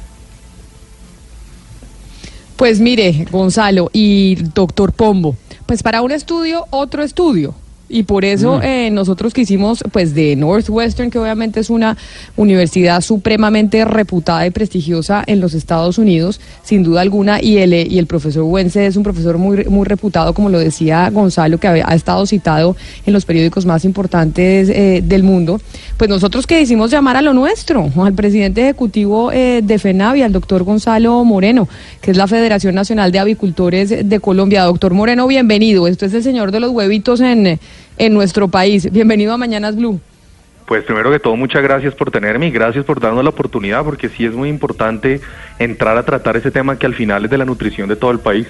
Pues 2.63 2.79
mire, 2.79 3.27
Gonzalo 3.29 3.89
y 3.91 4.35
doctor 4.35 4.93
Pombo, 4.93 5.35
pues 5.65 5.83
para 5.83 6.01
un 6.01 6.13
estudio, 6.13 6.65
otro 6.69 7.03
estudio. 7.03 7.53
Y 7.89 8.03
por 8.03 8.25
eso 8.25 8.61
eh, 8.63 8.89
nosotros 8.91 9.33
quisimos, 9.33 9.83
pues 9.91 10.15
de 10.15 10.35
Northwestern, 10.35 11.11
que 11.11 11.19
obviamente 11.19 11.59
es 11.59 11.69
una 11.69 11.95
universidad 12.37 13.01
supremamente 13.01 13.85
reputada 13.85 14.47
y 14.47 14.51
prestigiosa 14.51 15.23
en 15.27 15.39
los 15.39 15.53
Estados 15.53 15.97
Unidos, 15.97 16.39
sin 16.63 16.81
duda 16.81 17.01
alguna, 17.01 17.41
y 17.41 17.57
el, 17.57 17.73
y 17.73 17.99
el 17.99 18.07
profesor 18.07 18.43
Wense 18.43 18.87
es 18.87 18.95
un 18.95 19.03
profesor 19.03 19.37
muy, 19.37 19.65
muy 19.65 19.85
reputado, 19.85 20.33
como 20.33 20.49
lo 20.49 20.59
decía 20.59 21.09
Gonzalo, 21.11 21.59
que 21.59 21.67
ha, 21.67 21.73
ha 21.85 21.93
estado 21.93 22.25
citado 22.25 22.75
en 23.05 23.13
los 23.13 23.25
periódicos 23.25 23.65
más 23.65 23.85
importantes 23.85 24.69
eh, 24.69 25.01
del 25.03 25.23
mundo. 25.23 25.59
Pues 25.97 26.09
nosotros 26.09 26.47
que 26.47 26.61
hicimos 26.61 26.89
llamar 26.89 27.17
a 27.17 27.21
lo 27.21 27.33
nuestro, 27.33 27.91
al 27.97 28.13
presidente 28.13 28.61
ejecutivo 28.61 29.31
eh, 29.31 29.61
de 29.63 29.77
FENAVI, 29.77 30.23
al 30.23 30.31
doctor 30.31 30.63
Gonzalo 30.63 31.23
Moreno, 31.23 31.67
que 32.01 32.11
es 32.11 32.17
la 32.17 32.27
Federación 32.27 32.73
Nacional 32.75 33.11
de 33.11 33.19
Avicultores 33.19 34.09
de 34.09 34.19
Colombia. 34.19 34.63
Doctor 34.63 34.93
Moreno, 34.93 35.27
bienvenido. 35.27 35.87
Esto 35.87 36.05
es 36.05 36.13
el 36.13 36.23
señor 36.23 36.51
de 36.51 36.59
los 36.59 36.71
huevitos 36.71 37.21
en, 37.21 37.59
en 37.97 38.13
nuestro 38.13 38.47
país. 38.47 38.91
Bienvenido 38.91 39.33
a 39.33 39.37
Mañanas 39.37 39.75
Blue. 39.75 39.99
Pues 40.65 40.83
primero 40.85 41.11
que 41.11 41.19
todo, 41.19 41.35
muchas 41.35 41.61
gracias 41.61 41.93
por 41.93 42.09
tenerme 42.09 42.47
y 42.47 42.51
gracias 42.51 42.85
por 42.85 42.99
darnos 42.99 43.23
la 43.23 43.31
oportunidad, 43.31 43.83
porque 43.83 44.09
sí 44.09 44.25
es 44.25 44.33
muy 44.33 44.49
importante 44.49 45.19
entrar 45.59 45.97
a 45.97 46.03
tratar 46.03 46.37
ese 46.37 46.51
tema 46.51 46.79
que 46.79 46.85
al 46.85 46.95
final 46.95 47.25
es 47.25 47.31
de 47.31 47.37
la 47.37 47.45
nutrición 47.45 47.89
de 47.89 47.95
todo 47.95 48.11
el 48.11 48.19
país. 48.19 48.47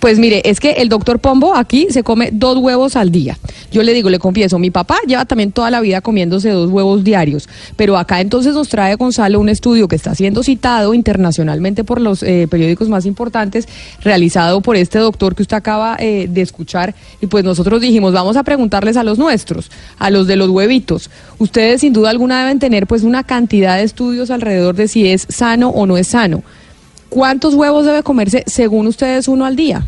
Pues 0.00 0.20
mire, 0.20 0.42
es 0.48 0.60
que 0.60 0.72
el 0.72 0.88
doctor 0.88 1.18
Pombo 1.18 1.56
aquí 1.56 1.88
se 1.90 2.04
come 2.04 2.30
dos 2.32 2.58
huevos 2.58 2.94
al 2.94 3.10
día. 3.10 3.36
Yo 3.72 3.82
le 3.82 3.92
digo, 3.92 4.10
le 4.10 4.20
confieso, 4.20 4.58
mi 4.58 4.70
papá 4.70 4.98
lleva 5.06 5.24
también 5.24 5.50
toda 5.50 5.70
la 5.70 5.80
vida 5.80 6.00
comiéndose 6.00 6.50
dos 6.50 6.70
huevos 6.70 7.02
diarios, 7.02 7.48
pero 7.76 7.96
acá 7.98 8.20
entonces 8.20 8.54
nos 8.54 8.68
trae 8.68 8.94
Gonzalo 8.94 9.40
un 9.40 9.48
estudio 9.48 9.88
que 9.88 9.96
está 9.96 10.14
siendo 10.14 10.42
citado 10.42 10.94
internacionalmente 10.94 11.82
por 11.82 12.00
los 12.00 12.22
eh, 12.22 12.46
periódicos 12.48 12.88
más 12.88 13.06
importantes, 13.06 13.68
realizado 14.02 14.60
por 14.60 14.76
este 14.76 15.00
doctor 15.00 15.34
que 15.34 15.42
usted 15.42 15.56
acaba 15.56 15.96
eh, 15.98 16.28
de 16.30 16.42
escuchar, 16.42 16.94
y 17.20 17.26
pues 17.26 17.44
nosotros 17.44 17.80
dijimos, 17.80 18.12
vamos 18.12 18.36
a 18.36 18.44
preguntarles 18.44 18.96
a 18.96 19.02
los 19.02 19.18
nuestros, 19.18 19.70
a 19.98 20.10
los 20.10 20.28
de 20.28 20.36
los 20.36 20.48
huevitos. 20.48 21.10
Ustedes 21.38 21.80
sin 21.80 21.92
duda 21.92 22.10
alguna 22.10 22.40
deben 22.40 22.60
tener 22.60 22.86
pues 22.86 23.02
una 23.02 23.24
cantidad 23.24 23.76
de 23.76 23.82
estudios 23.82 24.30
alrededor 24.30 24.76
de 24.76 24.86
si 24.86 25.08
es 25.08 25.26
sano 25.28 25.70
o 25.70 25.86
no 25.86 25.98
es 25.98 26.06
sano. 26.08 26.42
¿Cuántos 27.08 27.54
huevos 27.54 27.86
debe 27.86 28.02
comerse 28.02 28.44
según 28.46 28.86
ustedes 28.86 29.28
uno 29.28 29.46
al 29.46 29.56
día? 29.56 29.82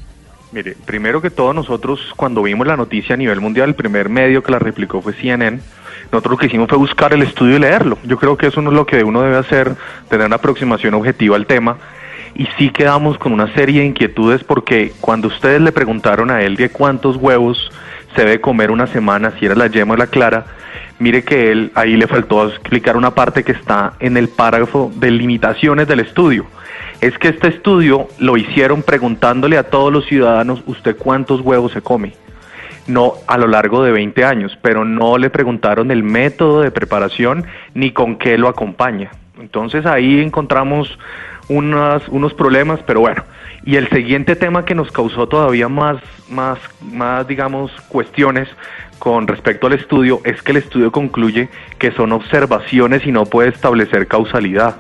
Mire, 0.53 0.75
primero 0.85 1.21
que 1.21 1.31
todo, 1.31 1.53
nosotros 1.53 2.01
cuando 2.17 2.43
vimos 2.43 2.67
la 2.67 2.77
noticia 2.77 3.15
a 3.15 3.19
nivel 3.19 3.41
mundial, 3.41 3.69
el 3.69 3.75
primer 3.75 4.09
medio 4.09 4.43
que 4.43 4.51
la 4.51 4.59
replicó 4.59 5.03
fue 5.03 5.13
CNN. 5.13 5.61
Nosotros 6.11 6.33
lo 6.33 6.39
que 6.39 6.47
hicimos 6.47 6.69
fue 6.69 6.79
buscar 6.79 7.13
el 7.13 7.23
estudio 7.23 7.57
y 7.57 7.61
leerlo. 7.61 7.99
Yo 8.05 8.17
creo 8.17 8.37
que 8.37 8.47
eso 8.47 8.61
no 8.63 8.71
es 8.71 8.77
lo 8.77 8.87
que 8.87 9.05
uno 9.05 9.23
debe 9.23 9.37
hacer, 9.37 9.77
tener 10.09 10.27
una 10.27 10.37
aproximación 10.37 10.95
objetiva 10.95 11.37
al 11.37 11.47
tema. 11.47 11.77
Y 12.35 12.49
sí 12.59 12.71
quedamos 12.71 13.19
con 13.19 13.33
una 13.33 13.53
serie 13.55 13.81
de 13.81 13.87
inquietudes 13.87 14.43
porque 14.43 14.93
cuando 15.01 15.29
ustedes 15.29 15.61
le 15.61 15.73
preguntaron 15.73 16.31
a 16.31 16.43
él 16.43 16.57
de 16.57 16.71
cuántos 16.71 17.17
huevos 17.17 17.71
se 18.17 18.23
debe 18.23 18.41
comer 18.41 18.71
una 18.71 18.87
semana, 18.87 19.33
si 19.39 19.47
era 19.47 19.55
la 19.55 19.67
yema 19.67 19.95
o 19.95 19.97
la 19.97 20.07
clara, 20.07 20.47
mire 20.99 21.23
que 21.23 21.53
él 21.53 21.71
ahí 21.75 21.97
le 21.97 22.09
faltó 22.09 22.49
explicar 22.49 22.97
una 22.97 23.15
parte 23.15 23.45
que 23.45 23.53
está 23.53 23.93
en 24.01 24.17
el 24.17 24.29
párrafo 24.29 24.91
de 24.97 25.11
limitaciones 25.11 25.87
del 25.87 26.01
estudio 26.01 26.47
es 27.01 27.17
que 27.19 27.29
este 27.29 27.49
estudio 27.49 28.09
lo 28.19 28.37
hicieron 28.37 28.83
preguntándole 28.83 29.57
a 29.57 29.71
todos 29.71 29.93
los 29.93 30.05
ciudadanos 30.07 30.63
usted 30.67 30.97
cuántos 30.97 31.41
huevos 31.41 31.73
se 31.73 31.81
come. 31.81 32.15
No 32.87 33.15
a 33.27 33.39
lo 33.39 33.47
largo 33.47 33.83
de 33.83 33.93
20 33.93 34.25
años, 34.25 34.59
pero 34.61 34.85
no 34.85 35.17
le 35.17 35.31
preguntaron 35.31 35.91
el 35.91 36.03
método 36.03 36.61
de 36.63 36.71
preparación 36.71 37.45
ni 37.75 37.93
con 37.93 38.17
qué 38.17 38.37
lo 38.37 38.49
acompaña. 38.49 39.11
Entonces 39.39 39.87
ahí 39.87 40.21
encontramos 40.21 40.99
unas, 41.49 42.07
unos 42.09 42.35
problemas, 42.35 42.81
pero 42.87 43.01
bueno. 43.01 43.25
Y 43.65 43.77
el 43.77 43.89
siguiente 43.89 44.37
tema 44.37 44.65
que 44.65 44.75
nos 44.75 44.91
causó 44.91 45.27
todavía 45.27 45.69
más, 45.69 45.99
más, 46.29 46.59
más, 46.81 47.27
digamos, 47.27 47.71
cuestiones 47.89 48.49
con 48.99 49.27
respecto 49.27 49.67
al 49.67 49.75
estudio 49.75 50.21
es 50.25 50.43
que 50.43 50.53
el 50.53 50.59
estudio 50.59 50.93
concluye 50.93 51.49
que 51.79 51.93
son 51.93 52.13
observaciones 52.13 53.07
y 53.07 53.13
no 53.13 53.25
puede 53.25 53.51
establecer 53.51 54.07
causalidad 54.07 54.77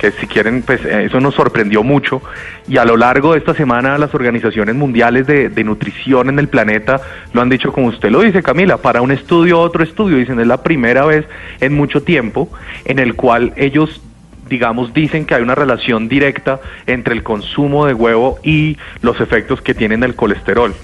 que 0.00 0.12
si 0.12 0.26
quieren, 0.26 0.62
pues 0.62 0.82
eh, 0.86 1.04
eso 1.04 1.20
nos 1.20 1.34
sorprendió 1.34 1.82
mucho 1.82 2.22
y 2.66 2.78
a 2.78 2.86
lo 2.86 2.96
largo 2.96 3.32
de 3.32 3.38
esta 3.38 3.52
semana 3.52 3.98
las 3.98 4.14
organizaciones 4.14 4.74
mundiales 4.74 5.26
de, 5.26 5.50
de, 5.50 5.62
nutrición 5.62 6.30
en 6.30 6.38
el 6.38 6.48
planeta 6.48 7.02
lo 7.34 7.42
han 7.42 7.50
dicho 7.50 7.70
como 7.70 7.88
usted 7.88 8.10
lo 8.10 8.22
dice 8.22 8.42
Camila, 8.42 8.78
para 8.78 9.02
un 9.02 9.10
estudio 9.10 9.60
otro 9.60 9.84
estudio, 9.84 10.16
dicen 10.16 10.40
es 10.40 10.46
la 10.46 10.62
primera 10.62 11.04
vez 11.04 11.26
en 11.60 11.74
mucho 11.74 12.02
tiempo 12.02 12.48
en 12.86 12.98
el 12.98 13.14
cual 13.14 13.52
ellos 13.56 14.00
digamos 14.48 14.94
dicen 14.94 15.26
que 15.26 15.34
hay 15.34 15.42
una 15.42 15.54
relación 15.54 16.08
directa 16.08 16.60
entre 16.86 17.12
el 17.14 17.22
consumo 17.22 17.84
de 17.84 17.92
huevo 17.92 18.38
y 18.42 18.78
los 19.02 19.20
efectos 19.20 19.60
que 19.60 19.74
tienen 19.74 20.02
el 20.02 20.14
colesterol 20.14 20.74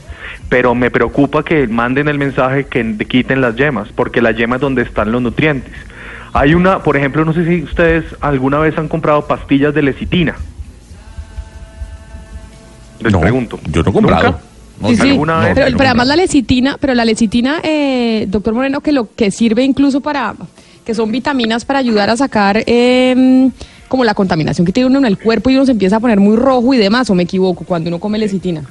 pero 0.50 0.74
me 0.74 0.90
preocupa 0.90 1.42
que 1.42 1.66
manden 1.66 2.08
el 2.08 2.18
mensaje 2.18 2.66
que 2.66 2.96
quiten 3.08 3.40
las 3.40 3.56
yemas, 3.56 3.88
porque 3.88 4.22
la 4.22 4.30
yema 4.30 4.56
es 4.56 4.60
donde 4.60 4.82
están 4.82 5.10
los 5.10 5.20
nutrientes. 5.20 5.72
Hay 6.36 6.54
una, 6.54 6.82
por 6.82 6.98
ejemplo, 6.98 7.24
no 7.24 7.32
sé 7.32 7.46
si 7.46 7.62
ustedes 7.62 8.04
alguna 8.20 8.58
vez 8.58 8.76
han 8.76 8.88
comprado 8.88 9.26
pastillas 9.26 9.74
de 9.74 9.80
lecitina. 9.80 10.36
Les 13.00 13.10
no, 13.10 13.20
pregunto. 13.20 13.58
Yo 13.70 13.82
no 13.82 13.90
he 13.90 13.92
comprado. 13.92 14.38
¿Nunca? 14.80 14.88
Sí, 14.88 14.96
sí. 14.96 15.10
¿Alguna 15.12 15.38
vez? 15.38 15.54
Pero, 15.54 15.76
pero 15.78 15.88
además 15.88 16.06
la 16.08 16.16
lecitina, 16.16 16.76
pero 16.78 16.94
la 16.94 17.06
lecitina, 17.06 17.60
eh, 17.62 18.26
doctor 18.28 18.52
Moreno, 18.52 18.82
que 18.82 18.92
lo 18.92 19.08
que 19.14 19.30
sirve 19.30 19.64
incluso 19.64 20.02
para, 20.02 20.34
que 20.84 20.94
son 20.94 21.10
vitaminas 21.10 21.64
para 21.64 21.78
ayudar 21.78 22.10
a 22.10 22.18
sacar 22.18 22.62
eh, 22.66 23.48
como 23.88 24.04
la 24.04 24.12
contaminación 24.12 24.66
que 24.66 24.72
tiene 24.72 24.90
uno 24.90 24.98
en 24.98 25.06
el 25.06 25.16
cuerpo 25.16 25.48
y 25.48 25.56
uno 25.56 25.64
se 25.64 25.72
empieza 25.72 25.96
a 25.96 26.00
poner 26.00 26.20
muy 26.20 26.36
rojo 26.36 26.74
y 26.74 26.76
demás, 26.76 27.08
o 27.08 27.14
me 27.14 27.22
equivoco, 27.22 27.64
cuando 27.64 27.88
uno 27.88 27.98
come 27.98 28.18
lecitina. 28.18 28.62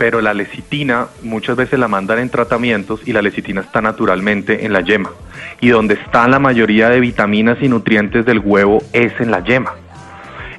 Pero 0.00 0.22
la 0.22 0.32
lecitina 0.32 1.08
muchas 1.22 1.56
veces 1.56 1.78
la 1.78 1.86
mandan 1.86 2.20
en 2.20 2.30
tratamientos 2.30 3.02
y 3.04 3.12
la 3.12 3.20
lecitina 3.20 3.60
está 3.60 3.82
naturalmente 3.82 4.64
en 4.64 4.72
la 4.72 4.80
yema. 4.80 5.10
Y 5.60 5.68
donde 5.68 5.92
están 5.92 6.30
la 6.30 6.38
mayoría 6.38 6.88
de 6.88 7.00
vitaminas 7.00 7.58
y 7.60 7.68
nutrientes 7.68 8.24
del 8.24 8.38
huevo 8.38 8.82
es 8.94 9.12
en 9.20 9.30
la 9.30 9.44
yema. 9.44 9.74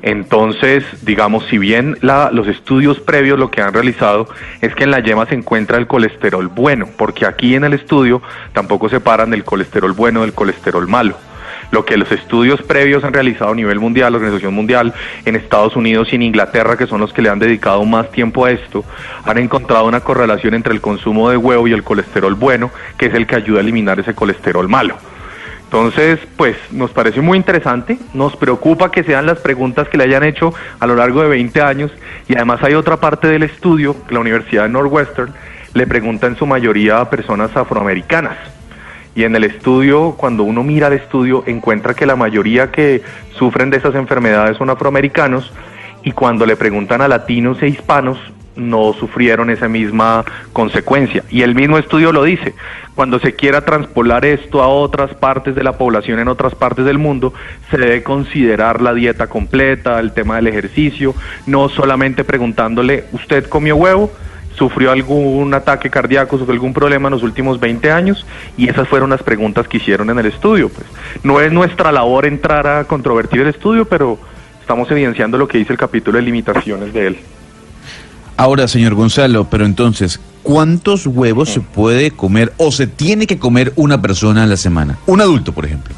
Entonces, 0.03 0.83
digamos, 1.01 1.43
si 1.48 1.57
bien 1.57 1.98
los 2.03 2.48
estudios 2.48 3.00
previos 3.00 3.39
lo 3.39 3.50
que 3.50 3.63
han 3.63 3.74
realizado 3.74 4.27
es 4.62 4.75
que 4.75 4.83
en 4.83 4.91
la 4.91 5.00
yema 5.00 5.25
se 5.25 5.33
encuentra 5.33 5.79
el 5.79 5.88
colesterol 5.88 6.48
bueno, 6.48 6.88
porque 6.95 7.25
aquí 7.25 7.55
en 7.55 7.63
el 7.63 7.74
estudio 7.74 8.21
tampoco 8.53 8.89
separan 8.89 9.33
el 9.33 9.43
colesterol 9.43 9.93
bueno 9.93 10.21
del 10.21 10.33
colesterol 10.33 10.88
malo. 10.88 11.17
Lo 11.71 11.85
que 11.85 11.97
los 11.97 12.11
estudios 12.11 12.61
previos 12.61 13.03
han 13.03 13.13
realizado 13.13 13.51
a 13.51 13.55
nivel 13.55 13.79
mundial, 13.79 14.11
la 14.11 14.17
Organización 14.17 14.53
Mundial, 14.53 14.93
en 15.25 15.35
Estados 15.35 15.75
Unidos 15.75 16.09
y 16.11 16.15
en 16.15 16.23
Inglaterra, 16.23 16.77
que 16.77 16.85
son 16.85 16.99
los 16.99 17.13
que 17.13 17.21
le 17.21 17.29
han 17.29 17.39
dedicado 17.39 17.83
más 17.85 18.11
tiempo 18.11 18.45
a 18.45 18.51
esto, 18.51 18.83
han 19.23 19.37
encontrado 19.37 19.85
una 19.85 20.01
correlación 20.01 20.53
entre 20.53 20.73
el 20.73 20.81
consumo 20.81 21.29
de 21.29 21.37
huevo 21.37 21.67
y 21.67 21.73
el 21.73 21.83
colesterol 21.83 22.35
bueno, 22.35 22.71
que 22.97 23.07
es 23.07 23.13
el 23.13 23.25
que 23.25 23.35
ayuda 23.37 23.59
a 23.59 23.61
eliminar 23.61 23.99
ese 23.99 24.13
colesterol 24.13 24.67
malo. 24.67 24.97
Entonces, 25.71 26.19
pues 26.35 26.57
nos 26.71 26.91
parece 26.91 27.21
muy 27.21 27.37
interesante, 27.37 27.97
nos 28.13 28.35
preocupa 28.35 28.91
que 28.91 29.05
sean 29.05 29.25
las 29.25 29.39
preguntas 29.39 29.87
que 29.87 29.97
le 29.97 30.03
hayan 30.03 30.25
hecho 30.25 30.53
a 30.81 30.85
lo 30.85 30.95
largo 30.95 31.21
de 31.21 31.29
20 31.29 31.61
años 31.61 31.91
y 32.27 32.35
además 32.35 32.61
hay 32.61 32.73
otra 32.73 32.97
parte 32.97 33.29
del 33.29 33.43
estudio, 33.43 33.95
que 34.05 34.13
la 34.13 34.19
Universidad 34.19 34.63
de 34.63 34.69
Northwestern 34.69 35.33
le 35.73 35.87
pregunta 35.87 36.27
en 36.27 36.35
su 36.35 36.45
mayoría 36.45 36.99
a 36.99 37.09
personas 37.09 37.55
afroamericanas. 37.55 38.60
Y 39.15 39.23
en 39.23 39.35
el 39.35 39.43
estudio, 39.43 40.15
cuando 40.17 40.43
uno 40.43 40.63
mira 40.63 40.87
el 40.87 40.93
estudio, 40.93 41.43
encuentra 41.45 41.93
que 41.93 42.05
la 42.05 42.15
mayoría 42.15 42.71
que 42.71 43.01
sufren 43.37 43.69
de 43.69 43.77
esas 43.77 43.95
enfermedades 43.95 44.57
son 44.57 44.69
afroamericanos 44.69 45.51
y 46.03 46.11
cuando 46.11 46.45
le 46.45 46.55
preguntan 46.55 47.01
a 47.01 47.07
latinos 47.07 47.61
e 47.61 47.67
hispanos, 47.67 48.17
no 48.55 48.93
sufrieron 48.93 49.49
esa 49.49 49.67
misma 49.67 50.25
consecuencia. 50.53 51.23
Y 51.29 51.41
el 51.41 51.55
mismo 51.55 51.77
estudio 51.77 52.11
lo 52.11 52.23
dice, 52.23 52.53
cuando 52.95 53.19
se 53.19 53.33
quiera 53.33 53.61
transpolar 53.61 54.25
esto 54.25 54.61
a 54.61 54.67
otras 54.67 55.13
partes 55.15 55.55
de 55.55 55.63
la 55.63 55.77
población 55.77 56.19
en 56.19 56.27
otras 56.27 56.55
partes 56.55 56.85
del 56.85 56.97
mundo, 56.97 57.33
se 57.69 57.77
debe 57.77 58.03
considerar 58.03 58.81
la 58.81 58.93
dieta 58.93 59.27
completa, 59.27 59.99
el 59.99 60.13
tema 60.13 60.35
del 60.37 60.47
ejercicio, 60.47 61.15
no 61.45 61.69
solamente 61.69 62.23
preguntándole, 62.23 63.05
¿usted 63.11 63.47
comió 63.47 63.75
huevo? 63.75 64.11
¿Sufrió 64.55 64.91
algún 64.91 65.53
ataque 65.53 65.89
cardíaco, 65.89 66.38
sufrió 66.38 66.53
algún 66.53 66.74
problema 66.74 67.08
en 67.08 67.13
los 67.13 67.24
últimos 67.24 67.60
20 67.60 67.91
años? 67.91 68.25
Y 68.58 68.70
esas 68.70 68.88
fueron 68.88 69.10
las 69.10 69.24
preguntas 69.24 69.67
que 69.67 69.77
hicieron 69.77 70.10
en 70.10 70.20
el 70.20 70.27
estudio. 70.27 70.70
Pues 70.70 70.86
no 71.24 71.39
es 71.39 71.51
nuestra 71.51 71.91
labor 71.91 72.25
entrar 72.25 72.67
a 72.67 72.84
controvertir 72.84 73.41
el 73.41 73.48
estudio, 73.48 73.86
pero 73.86 74.20
estamos 74.60 74.89
evidenciando 74.91 75.38
lo 75.38 75.48
que 75.48 75.58
dice 75.58 75.74
el 75.74 75.79
capítulo 75.79 76.17
de 76.17 76.24
limitaciones 76.24 76.93
de 76.93 77.08
él. 77.08 77.17
Ahora, 78.38 78.67
señor 78.67 78.96
Gonzalo, 78.96 79.48
pero 79.50 79.65
entonces, 79.65 80.20
¿cuántos 80.41 81.05
huevos 81.05 81.50
se 81.50 81.62
puede 81.62 82.12
comer 82.12 82.53
o 82.58 82.72
se 82.72 82.88
tiene 82.88 83.27
que 83.27 83.38
comer 83.38 83.72
una 83.75 84.01
persona 84.01 84.43
a 84.43 84.48
la 84.48 84.58
semana? 84.58 84.98
Un 85.05 85.22
adulto, 85.22 85.51
por 85.51 85.65
ejemplo. 85.65 85.93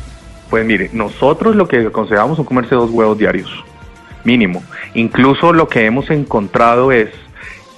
Pues 0.50 0.66
mire, 0.66 0.90
nosotros 0.94 1.56
lo 1.56 1.68
que 1.68 1.88
aconsejamos 1.88 2.36
son 2.36 2.46
comerse 2.46 2.76
dos 2.76 2.92
huevos 2.92 3.18
diarios, 3.18 3.50
mínimo. 4.24 4.62
Incluso 4.94 5.54
lo 5.54 5.68
que 5.68 5.86
hemos 5.86 6.10
encontrado 6.10 6.92
es, 6.92 7.10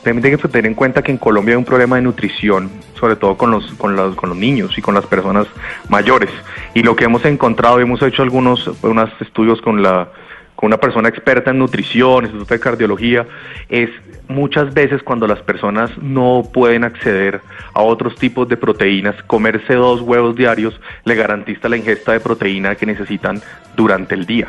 también 0.06 0.34
hay 0.34 0.40
que 0.40 0.48
tener 0.48 0.68
en 0.68 0.76
cuenta 0.76 1.02
que 1.02 1.12
en 1.12 1.18
Colombia 1.18 1.54
hay 1.54 1.58
un 1.58 1.66
problema 1.66 1.96
de 1.96 2.04
nutrición, 2.04 2.70
sobre 2.94 3.16
todo 3.16 3.36
con 3.36 3.50
los, 3.50 3.66
con 3.74 3.96
los, 3.96 4.16
con 4.16 4.30
los 4.30 4.38
niños 4.38 4.78
y 4.78 4.82
con 4.82 4.94
las 4.94 5.06
personas 5.08 5.48
mayores. 5.90 6.30
Y 6.76 6.84
lo 6.84 6.96
que 6.96 7.06
hemos 7.06 7.26
encontrado, 7.26 7.80
hemos 7.80 8.02
hecho 8.04 8.22
algunos 8.22 8.68
unos 8.84 9.10
estudios 9.20 9.60
con 9.62 9.82
la 9.82 10.10
con 10.56 10.68
una 10.68 10.78
persona 10.78 11.10
experta 11.10 11.52
en 11.52 11.60
nutrición, 11.60 12.24
instituto 12.24 12.54
de 12.54 12.60
cardiología, 12.62 13.28
es 13.68 13.90
muchas 14.30 14.74
veces 14.74 15.04
cuando 15.04 15.28
las 15.28 15.42
personas 15.42 15.92
no 15.98 16.44
pueden 16.54 16.86
acceder 16.86 17.42
a 17.74 17.82
otros 17.82 18.16
tipos 18.16 18.48
de 18.48 18.56
proteínas, 18.56 19.22
comerse 19.24 19.74
dos 19.74 20.00
huevos 20.00 20.34
diarios 20.34 20.80
le 21.04 21.16
garantiza 21.16 21.68
la 21.68 21.76
ingesta 21.76 22.14
de 22.14 22.22
proteína 22.22 22.76
que 22.76 22.86
necesitan 22.86 23.42
durante 23.76 24.16
el 24.16 24.26
día. 24.26 24.48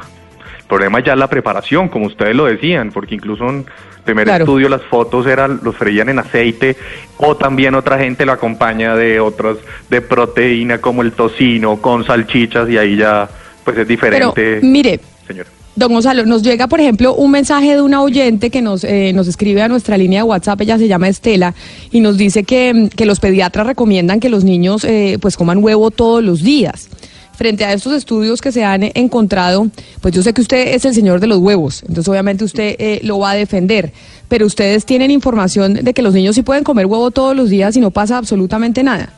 El 0.60 0.66
problema 0.68 1.00
ya 1.00 1.14
es 1.14 1.18
la 1.18 1.28
preparación, 1.28 1.88
como 1.88 2.06
ustedes 2.06 2.36
lo 2.36 2.44
decían, 2.44 2.92
porque 2.92 3.16
incluso 3.16 3.48
en 3.48 3.66
primer 4.06 4.24
Claro. 4.24 4.44
estudio 4.44 4.70
las 4.70 4.82
fotos 4.82 5.26
eran 5.26 5.60
los 5.62 5.76
freían 5.76 6.08
en 6.08 6.18
aceite 6.18 6.76
o 7.18 7.36
también 7.36 7.74
otra 7.74 7.98
gente 7.98 8.24
lo 8.24 8.32
acompaña 8.32 8.96
de 8.96 9.20
otras 9.20 9.58
de 9.90 10.00
proteína 10.00 10.78
como 10.78 11.02
el 11.02 11.12
tocino 11.12 11.76
con 11.82 12.04
salchichas 12.04 12.70
y 12.70 12.78
ahí 12.78 12.96
ya 12.96 13.28
pues 13.64 13.76
es 13.76 13.84
Pero 13.86 13.88
diferente. 14.32 14.60
mire, 14.62 15.00
señor. 15.26 15.46
Don 15.74 15.92
Gonzalo, 15.92 16.24
nos 16.24 16.42
llega, 16.42 16.68
por 16.68 16.80
ejemplo, 16.80 17.14
un 17.14 17.30
mensaje 17.32 17.74
de 17.74 17.82
una 17.82 18.00
oyente 18.02 18.48
que 18.48 18.62
nos, 18.62 18.82
eh, 18.82 19.12
nos 19.14 19.28
escribe 19.28 19.60
a 19.60 19.68
nuestra 19.68 19.98
línea 19.98 20.20
de 20.20 20.24
WhatsApp, 20.24 20.62
ella 20.62 20.78
se 20.78 20.88
llama 20.88 21.06
Estela, 21.08 21.52
y 21.90 22.00
nos 22.00 22.16
dice 22.16 22.44
que, 22.44 22.88
que 22.96 23.04
los 23.04 23.20
pediatras 23.20 23.66
recomiendan 23.66 24.18
que 24.18 24.30
los 24.30 24.42
niños 24.42 24.84
eh, 24.84 25.18
pues 25.20 25.36
coman 25.36 25.62
huevo 25.62 25.90
todos 25.90 26.24
los 26.24 26.42
días. 26.42 26.88
Frente 27.36 27.64
a 27.64 27.72
estos 27.72 27.92
estudios 27.92 28.40
que 28.40 28.50
se 28.50 28.64
han 28.64 28.82
encontrado, 28.94 29.68
pues 30.00 30.14
yo 30.14 30.22
sé 30.22 30.32
que 30.32 30.40
usted 30.40 30.74
es 30.74 30.84
el 30.86 30.94
señor 30.94 31.20
de 31.20 31.26
los 31.26 31.38
huevos, 31.38 31.82
entonces 31.82 32.08
obviamente 32.08 32.44
usted 32.44 32.76
eh, 32.78 33.00
lo 33.02 33.18
va 33.18 33.32
a 33.32 33.34
defender, 33.34 33.92
pero 34.28 34.46
ustedes 34.46 34.86
tienen 34.86 35.10
información 35.10 35.74
de 35.74 35.94
que 35.94 36.00
los 36.02 36.14
niños 36.14 36.34
sí 36.34 36.42
pueden 36.42 36.64
comer 36.64 36.86
huevo 36.86 37.10
todos 37.10 37.36
los 37.36 37.50
días 37.50 37.76
y 37.76 37.80
no 37.80 37.90
pasa 37.90 38.16
absolutamente 38.16 38.82
nada. 38.82 39.10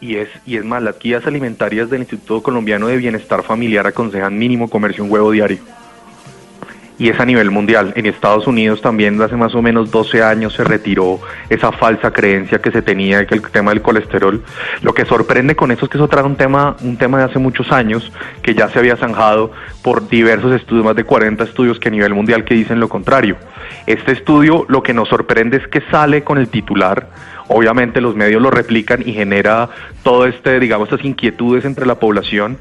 Y 0.00 0.16
es, 0.16 0.28
y 0.46 0.56
es 0.56 0.64
más, 0.64 0.80
las 0.82 0.98
guías 0.98 1.26
alimentarias 1.26 1.90
del 1.90 2.02
Instituto 2.02 2.42
Colombiano 2.42 2.86
de 2.86 2.96
Bienestar 2.96 3.42
Familiar 3.42 3.86
aconsejan 3.86 4.38
mínimo 4.38 4.70
comerse 4.70 5.02
un 5.02 5.10
huevo 5.10 5.32
diario. 5.32 5.58
Y 6.98 7.08
es 7.08 7.20
a 7.20 7.24
nivel 7.24 7.50
mundial. 7.50 7.92
En 7.96 8.06
Estados 8.06 8.46
Unidos 8.46 8.82
también 8.82 9.20
hace 9.22 9.36
más 9.36 9.54
o 9.54 9.62
menos 9.62 9.90
12 9.90 10.22
años 10.22 10.54
se 10.54 10.64
retiró 10.64 11.20
esa 11.48 11.70
falsa 11.72 12.12
creencia 12.12 12.58
que 12.58 12.70
se 12.70 12.82
tenía 12.82 13.18
de 13.18 13.26
que 13.26 13.34
el 13.34 13.42
tema 13.42 13.70
del 13.70 13.82
colesterol. 13.82 14.42
Lo 14.82 14.94
que 14.94 15.04
sorprende 15.04 15.54
con 15.54 15.70
eso 15.70 15.84
es 15.84 15.90
que 15.90 15.98
eso 15.98 16.08
trae 16.08 16.24
un 16.24 16.36
tema, 16.36 16.76
un 16.82 16.96
tema 16.96 17.18
de 17.18 17.24
hace 17.24 17.38
muchos 17.38 17.70
años 17.70 18.12
que 18.42 18.54
ya 18.54 18.68
se 18.68 18.78
había 18.78 18.96
zanjado 18.96 19.52
por 19.82 20.08
diversos 20.08 20.52
estudios, 20.52 20.84
más 20.84 20.96
de 20.96 21.04
40 21.04 21.44
estudios 21.44 21.78
que 21.78 21.88
a 21.88 21.92
nivel 21.92 22.14
mundial 22.14 22.44
que 22.44 22.54
dicen 22.54 22.80
lo 22.80 22.88
contrario. 22.88 23.36
Este 23.86 24.12
estudio 24.12 24.66
lo 24.68 24.82
que 24.82 24.92
nos 24.92 25.08
sorprende 25.08 25.58
es 25.58 25.68
que 25.68 25.82
sale 25.90 26.24
con 26.24 26.38
el 26.38 26.48
titular 26.48 27.08
obviamente 27.48 28.00
los 28.00 28.14
medios 28.14 28.40
lo 28.40 28.50
replican 28.50 29.02
y 29.04 29.12
genera 29.12 29.68
todo 30.02 30.26
este, 30.26 30.60
digamos, 30.60 30.90
estas 30.90 31.04
inquietudes 31.04 31.64
entre 31.64 31.86
la 31.86 31.96
población, 31.96 32.58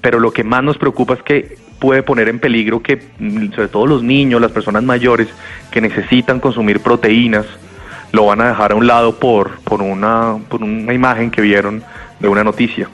pero 0.00 0.20
lo 0.20 0.32
que 0.32 0.44
más 0.44 0.62
nos 0.62 0.78
preocupa 0.78 1.14
es 1.14 1.22
que 1.22 1.58
puede 1.78 2.02
poner 2.02 2.28
en 2.28 2.38
peligro 2.38 2.82
que, 2.82 2.96
mm, 3.18 3.52
sobre 3.54 3.68
todo 3.68 3.86
los 3.86 4.02
niños, 4.02 4.40
las 4.40 4.52
personas 4.52 4.82
mayores 4.82 5.28
que 5.70 5.80
necesitan 5.80 6.40
consumir 6.40 6.80
proteínas, 6.80 7.46
lo 8.12 8.26
van 8.26 8.40
a 8.40 8.48
dejar 8.48 8.72
a 8.72 8.74
un 8.74 8.86
lado 8.86 9.16
por, 9.16 9.58
por, 9.60 9.82
una, 9.82 10.36
por 10.48 10.62
una 10.62 10.94
imagen 10.94 11.30
que 11.30 11.42
vieron 11.42 11.82
de 12.20 12.28
una 12.28 12.42
noticia. 12.42 12.88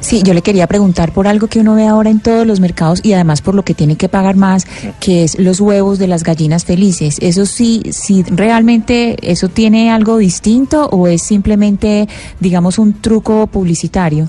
Sí, 0.00 0.22
yo 0.24 0.34
le 0.34 0.42
quería 0.42 0.66
preguntar 0.66 1.12
por 1.12 1.28
algo 1.28 1.46
que 1.46 1.60
uno 1.60 1.76
ve 1.76 1.86
ahora 1.86 2.10
en 2.10 2.20
todos 2.20 2.44
los 2.46 2.58
mercados 2.58 3.00
y 3.04 3.12
además 3.12 3.42
por 3.42 3.54
lo 3.54 3.64
que 3.64 3.74
tiene 3.74 3.96
que 3.96 4.08
pagar 4.08 4.34
más, 4.34 4.66
que 4.98 5.22
es 5.22 5.38
los 5.38 5.60
huevos 5.60 6.00
de 6.00 6.08
las 6.08 6.24
gallinas 6.24 6.64
felices. 6.64 7.18
¿Eso 7.20 7.46
sí, 7.46 7.82
sí 7.92 8.24
realmente 8.28 9.16
eso 9.22 9.48
tiene 9.48 9.92
algo 9.92 10.16
distinto 10.16 10.86
o 10.86 11.06
es 11.06 11.22
simplemente, 11.22 12.08
digamos, 12.40 12.78
un 12.78 12.94
truco 12.94 13.46
publicitario? 13.46 14.28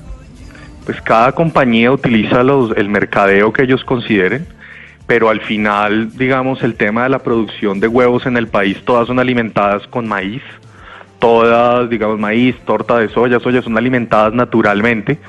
Pues 0.86 1.00
cada 1.02 1.32
compañía 1.32 1.91
utiliza 1.91 2.44
los, 2.44 2.76
el 2.76 2.89
mercadeo 2.89 3.54
que 3.54 3.63
ellos 3.63 3.84
consideren, 3.84 4.48
pero 5.08 5.30
al 5.30 5.41
final, 5.41 6.15
digamos, 6.17 6.63
el 6.63 6.76
tema 6.76 7.04
de 7.04 7.10
la 7.10 7.20
producción 7.20 7.80
de 7.80 7.88
huevos 7.88 8.26
en 8.26 8.38
el 8.38 8.48
país, 8.48 8.82
todas 8.84 9.08
son 9.08 9.20
alimentadas 9.20 9.86
con 9.88 10.08
maíz, 10.08 10.41
todas, 11.20 11.89
digamos, 11.89 12.20
maíz, 12.20 12.56
torta 12.65 12.98
de 12.98 13.10
soya, 13.10 13.39
soya, 13.39 13.62
son 13.62 13.78
alimentadas 13.78 14.34
naturalmente. 14.34 15.20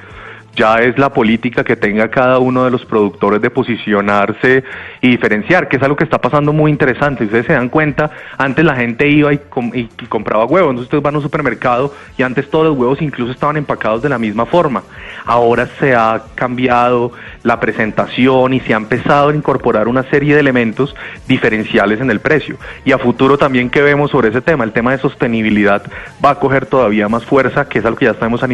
Ya 0.55 0.77
es 0.81 0.99
la 0.99 1.11
política 1.15 1.65
que 1.65 1.77
tenga 1.77 2.09
cada 2.11 2.38
uno 2.38 2.65
de 2.65 2.71
los 2.71 2.85
productores 2.85 3.41
de 3.41 3.49
posicionarse 3.49 4.62
y 5.01 5.09
diferenciar, 5.11 5.67
que 5.69 5.77
es 5.79 5.83
algo 5.83 5.97
que 5.97 6.05
está 6.05 6.21
pasando 6.21 6.53
muy 6.53 6.71
interesante. 6.71 7.25
Ustedes 7.25 7.47
se 7.47 7.55
dan 7.55 7.71
cuenta, 7.71 8.11
antes 8.37 8.62
la 8.62 8.77
gente 8.77 9.09
iba 9.09 9.33
y, 9.33 9.38
com- 9.38 9.73
y- 9.75 9.88
compraba 10.09 10.45
huevos, 10.45 10.71
entonces 10.71 10.88
ustedes 10.88 11.03
van 11.03 11.15
a 11.15 11.19
un 11.19 11.23
supermercado 11.23 11.95
y 12.19 12.23
antes 12.23 12.51
todos 12.51 12.67
los 12.67 12.77
huevos 12.77 13.01
incluso 13.01 13.33
estaban 13.33 13.57
empacados 13.57 14.03
de 14.03 14.11
la 14.11 14.19
misma 14.19 14.45
forma. 14.45 14.83
Ahora 15.25 15.67
se 15.81 15.95
ha 15.95 16.23
cambiado 16.35 17.12
la 17.45 17.59
presentación 17.59 18.53
y 18.53 18.61
se 18.61 18.75
ha 18.75 18.77
empezado 18.77 19.31
a 19.31 19.35
incorporar 19.35 19.88
una 19.88 20.03
serie 20.05 20.35
de 20.35 20.41
elementos 20.41 20.95
diferenciales 21.27 22.01
en 22.01 22.11
el 22.11 22.21
precio. 22.21 22.57
Y 22.85 22.93
a 22.93 22.99
futuro 22.99 23.38
también 23.38 23.71
que 23.71 23.81
vemos 23.81 24.11
sobre 24.11 24.29
ese 24.29 24.43
tema, 24.43 24.65
el 24.65 24.73
tema 24.73 24.91
de 24.93 24.99
sostenibilidad 24.99 25.83
va 26.23 26.31
a 26.31 26.35
coger 26.38 26.67
todavía 26.67 27.09
más 27.09 27.25
fuerza, 27.25 27.69
que 27.69 27.79
es 27.79 27.85
algo 27.87 27.97
que 27.99 28.05
ya 28.05 28.11
estamos 28.11 28.43
a 28.43 28.47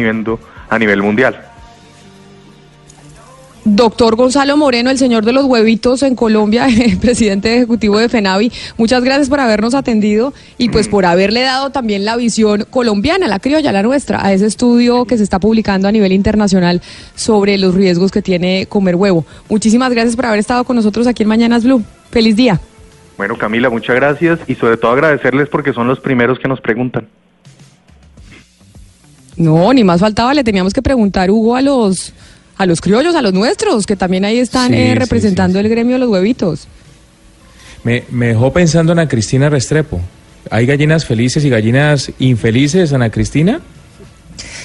a 0.69 0.79
nivel 0.79 1.01
mundial. 1.01 1.48
Doctor 3.75 4.15
Gonzalo 4.15 4.57
Moreno, 4.57 4.89
el 4.89 4.97
señor 4.97 5.25
de 5.25 5.31
los 5.31 5.45
huevitos 5.45 6.01
en 6.01 6.15
Colombia, 6.15 6.67
presidente 7.01 7.55
ejecutivo 7.55 7.99
de 7.99 8.09
FENAVI, 8.09 8.51
muchas 8.77 9.03
gracias 9.03 9.29
por 9.29 9.39
habernos 9.39 9.75
atendido 9.75 10.33
y 10.57 10.69
pues 10.69 10.87
por 10.87 11.05
haberle 11.05 11.41
dado 11.41 11.69
también 11.69 12.03
la 12.03 12.15
visión 12.15 12.65
colombiana, 12.71 13.27
la 13.27 13.37
criolla, 13.37 13.71
la 13.71 13.83
nuestra, 13.83 14.25
a 14.25 14.33
ese 14.33 14.47
estudio 14.47 15.05
que 15.05 15.17
se 15.17 15.23
está 15.23 15.37
publicando 15.37 15.87
a 15.87 15.91
nivel 15.91 16.13
internacional 16.13 16.81
sobre 17.13 17.59
los 17.59 17.75
riesgos 17.75 18.11
que 18.11 18.23
tiene 18.23 18.65
comer 18.65 18.95
huevo. 18.95 19.23
Muchísimas 19.49 19.91
gracias 19.91 20.15
por 20.15 20.25
haber 20.25 20.39
estado 20.39 20.63
con 20.63 20.75
nosotros 20.75 21.05
aquí 21.05 21.21
en 21.21 21.29
Mañanas 21.29 21.63
Blue. 21.63 21.83
Feliz 22.09 22.35
día. 22.35 22.59
Bueno, 23.17 23.37
Camila, 23.37 23.69
muchas 23.69 23.95
gracias 23.95 24.39
y 24.47 24.55
sobre 24.55 24.77
todo 24.77 24.93
agradecerles 24.93 25.47
porque 25.47 25.73
son 25.73 25.87
los 25.87 25.99
primeros 25.99 26.39
que 26.39 26.47
nos 26.47 26.59
preguntan. 26.59 27.07
No, 29.39 29.71
ni 29.73 29.85
más 29.85 30.01
faltaba, 30.01 30.33
le 30.33 30.43
teníamos 30.43 30.73
que 30.73 30.81
preguntar, 30.81 31.31
Hugo, 31.31 31.55
a 31.55 31.61
los, 31.61 32.13
a 32.59 32.65
los 32.65 32.81
criollos, 32.81 33.15
a 33.15 33.21
los 33.21 33.33
nuestros, 33.33 33.85
que 33.87 33.95
también 33.95 34.25
ahí 34.25 34.37
están 34.37 34.71
Sí, 34.71 34.77
eh, 34.77 34.89
sí, 34.91 34.99
representando 34.99 35.59
el 35.59 35.69
gremio 35.69 35.95
de 35.95 35.99
los 35.99 36.09
huevitos. 36.09 36.67
Me, 37.85 38.03
me 38.11 38.27
dejó 38.27 38.51
pensando 38.51 38.91
Ana 38.91 39.07
Cristina 39.07 39.49
Restrepo. 39.49 40.01
¿Hay 40.51 40.65
gallinas 40.65 41.05
felices 41.05 41.45
y 41.45 41.49
gallinas 41.49 42.11
infelices, 42.19 42.91
Ana 42.91 43.09
Cristina? 43.11 43.61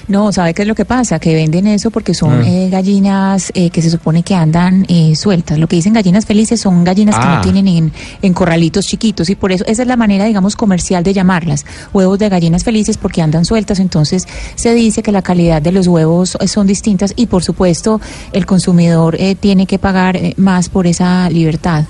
No, 0.08 0.32
¿sabe 0.32 0.54
qué 0.54 0.62
es 0.62 0.68
lo 0.68 0.74
que 0.74 0.84
pasa? 0.84 1.18
Que 1.18 1.34
venden 1.34 1.66
eso 1.66 1.90
porque 1.90 2.14
son 2.14 2.42
Ah. 2.42 2.48
eh, 2.48 2.68
gallinas 2.70 3.50
eh, 3.54 3.70
que 3.70 3.82
se 3.82 3.90
supone 3.90 4.22
que 4.22 4.34
andan 4.34 4.84
eh, 4.88 5.14
sueltas. 5.16 5.58
Lo 5.58 5.66
que 5.66 5.76
dicen 5.76 5.92
gallinas 5.92 6.26
felices 6.26 6.60
son 6.60 6.84
gallinas 6.84 7.16
que 7.18 7.24
Ah. 7.24 7.36
no 7.36 7.40
tienen 7.42 7.66
en, 7.68 7.92
en 8.22 8.32
corralitos 8.34 8.86
chiquitos 8.86 9.30
y 9.30 9.34
por 9.34 9.52
eso 9.52 9.64
esa 9.66 9.82
es 9.82 9.88
la 9.88 9.96
manera, 9.96 10.24
digamos, 10.24 10.56
comercial 10.56 11.02
de 11.04 11.12
llamarlas. 11.12 11.64
Huevos 11.92 12.18
de 12.18 12.28
gallinas 12.28 12.64
felices 12.64 12.96
porque 12.98 13.22
andan 13.22 13.44
sueltas. 13.44 13.78
Entonces 13.80 14.26
se 14.54 14.74
dice 14.74 15.02
que 15.02 15.12
la 15.12 15.22
calidad 15.22 15.62
de 15.62 15.72
los 15.72 15.86
huevos 15.86 16.36
eh, 16.40 16.48
son 16.48 16.66
distintas 16.66 17.12
y 17.16 17.26
por 17.26 17.42
supuesto 17.44 18.00
el 18.32 18.46
consumidor 18.46 19.16
eh, 19.18 19.34
tiene 19.34 19.66
que 19.66 19.78
pagar 19.78 20.16
eh, 20.16 20.34
más 20.36 20.68
por 20.68 20.86
esa 20.86 21.28
libertad. 21.30 21.84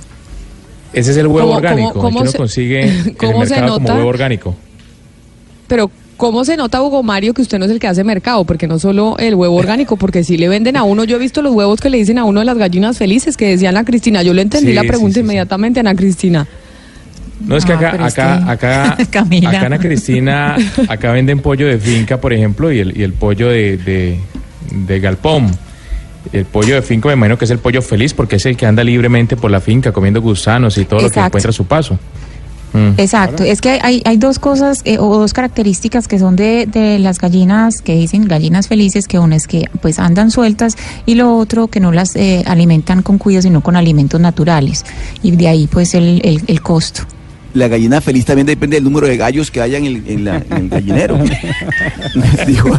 Ese 0.93 1.11
es 1.11 1.17
el 1.17 1.27
huevo 1.27 1.49
¿Cómo- 1.49 1.57
orgánico, 1.57 1.93
cómo- 1.93 2.09
el 2.09 2.13
que 2.13 2.15
cómo 2.15 2.21
uno 2.23 2.31
se- 2.31 2.39
consigue 2.39 2.83
en 2.83 2.89
el 3.09 3.17
cómo 3.19 3.45
se 3.45 3.51
mercado 3.51 3.73
como 3.75 3.81
nota? 3.81 3.95
huevo 3.97 4.09
orgánico. 4.09 4.55
Pero, 5.67 5.91
¿cómo 6.17 6.45
se 6.45 6.57
nota, 6.57 6.83
Hugo 6.83 7.03
Mario, 7.03 7.35
que 7.35 7.43
usted 7.43 7.59
no 7.59 7.65
es 7.65 7.71
el 7.71 7.79
que 7.79 7.87
hace 7.87 8.05
mercado? 8.05 8.45
Porque 8.45 8.67
no 8.67 8.79
solo 8.79 9.17
el 9.19 9.35
huevo 9.35 9.55
orgánico, 9.57 9.97
porque 9.97 10.25
si 10.25 10.37
le 10.37 10.49
venden 10.49 10.77
a 10.77 10.83
uno, 10.85 11.05
yo 11.05 11.17
he 11.17 11.19
visto 11.19 11.43
los 11.43 11.53
huevos 11.55 11.81
que 11.81 11.91
le 11.91 11.99
dicen 11.99 12.19
a 12.19 12.25
uno 12.25 12.41
de 12.41 12.47
las 12.47 12.57
gallinas 12.59 12.99
felices, 12.99 13.37
que 13.37 13.49
decían 13.49 13.77
a 13.77 13.85
Cristina. 13.85 14.23
Yo 14.23 14.33
le 14.35 14.43
entendí 14.43 14.69
Sí, 14.69 14.75
la 14.75 14.83
pregunta 14.83 15.11
sí, 15.15 15.15
sí. 15.15 15.21
inmediatamente, 15.21 15.81
Ana 15.81 15.95
Cristina. 15.95 16.47
No, 17.47 17.57
es 17.57 17.65
que 17.65 17.73
Ah, 17.73 17.79
acá, 17.79 18.05
acá, 18.05 18.51
acá, 18.51 18.97
acá 19.49 19.67
Ana 19.67 19.79
Cristina, 19.79 20.57
acá 20.89 21.13
venden 21.13 21.41
pollo 21.41 21.67
de 21.67 21.79
finca, 21.79 22.21
por 22.21 22.33
ejemplo, 22.33 22.73
y 22.73 22.79
el, 22.79 22.97
y 22.97 23.03
el 23.03 23.13
pollo 23.13 23.49
de, 23.49 23.77
de, 23.77 24.19
de 24.71 25.01
galpón. 25.01 25.51
El 26.33 26.47
pollo 26.47 26.75
de 26.77 26.83
finca 26.83 27.09
me 27.09 27.15
imagino 27.15 27.37
que 27.37 27.45
es 27.45 27.51
el 27.51 27.59
pollo 27.59 27.83
feliz 27.83 28.15
porque 28.15 28.37
es 28.37 28.47
el 28.47 28.57
que 28.57 28.65
anda 28.65 28.83
libremente 28.83 29.37
por 29.37 29.51
la 29.51 29.61
finca 29.61 29.93
comiendo 29.93 30.23
gusanos 30.23 30.79
y 30.79 30.87
todo 30.87 31.01
lo 31.03 31.11
que 31.11 31.21
encuentra 31.21 31.51
a 31.51 31.53
su 31.53 31.67
paso. 31.67 31.99
Mm. 32.75 32.95
Exacto, 32.99 33.45
es 33.45 33.61
que 33.61 33.79
hay, 33.83 34.03
hay 34.05 34.17
dos 34.17 34.39
cosas 34.39 34.83
eh, 34.85 34.99
o 34.99 35.17
dos 35.17 35.33
características 35.33 36.09
que 36.09 36.19
son 36.19 36.35
de, 36.37 36.67
de 36.67 36.99
las 36.99 37.19
gallinas 37.19 37.81
que 37.81 37.95
dicen 37.95 38.27
gallinas 38.27 38.67
felices, 38.69 39.07
que 39.09 39.19
una 39.19 39.37
es 39.37 39.47
que 39.47 39.65
pues 39.81 39.99
andan 39.99 40.31
sueltas 40.31 40.77
y 41.07 41.15
lo 41.15 41.37
otro 41.37 41.69
que 41.69 41.79
no 41.81 41.93
las 41.93 42.17
eh, 42.17 42.43
alimentan 42.47 43.03
con 43.03 43.19
cuidado 43.19 43.43
sino 43.43 43.61
con 43.63 43.77
alimentos 43.77 44.21
naturales 44.21 44.85
y 45.23 45.31
de 45.31 45.49
ahí 45.49 45.67
pues 45.69 45.95
el, 45.95 46.21
el, 46.25 46.43
el 46.49 46.61
costo. 46.63 47.03
La 47.55 47.69
gallina 47.69 48.01
feliz 48.01 48.25
también 48.25 48.47
depende 48.49 48.75
del 48.77 48.83
número 48.85 49.07
de 49.07 49.17
gallos 49.17 49.53
que 49.53 49.61
haya 49.61 49.79
en 49.79 49.87
el, 49.87 50.03
en 50.09 50.25
la- 50.25 50.39
en 50.51 50.57
el 50.57 50.69
gallinero. 50.69 51.17
Digo, 52.49 52.77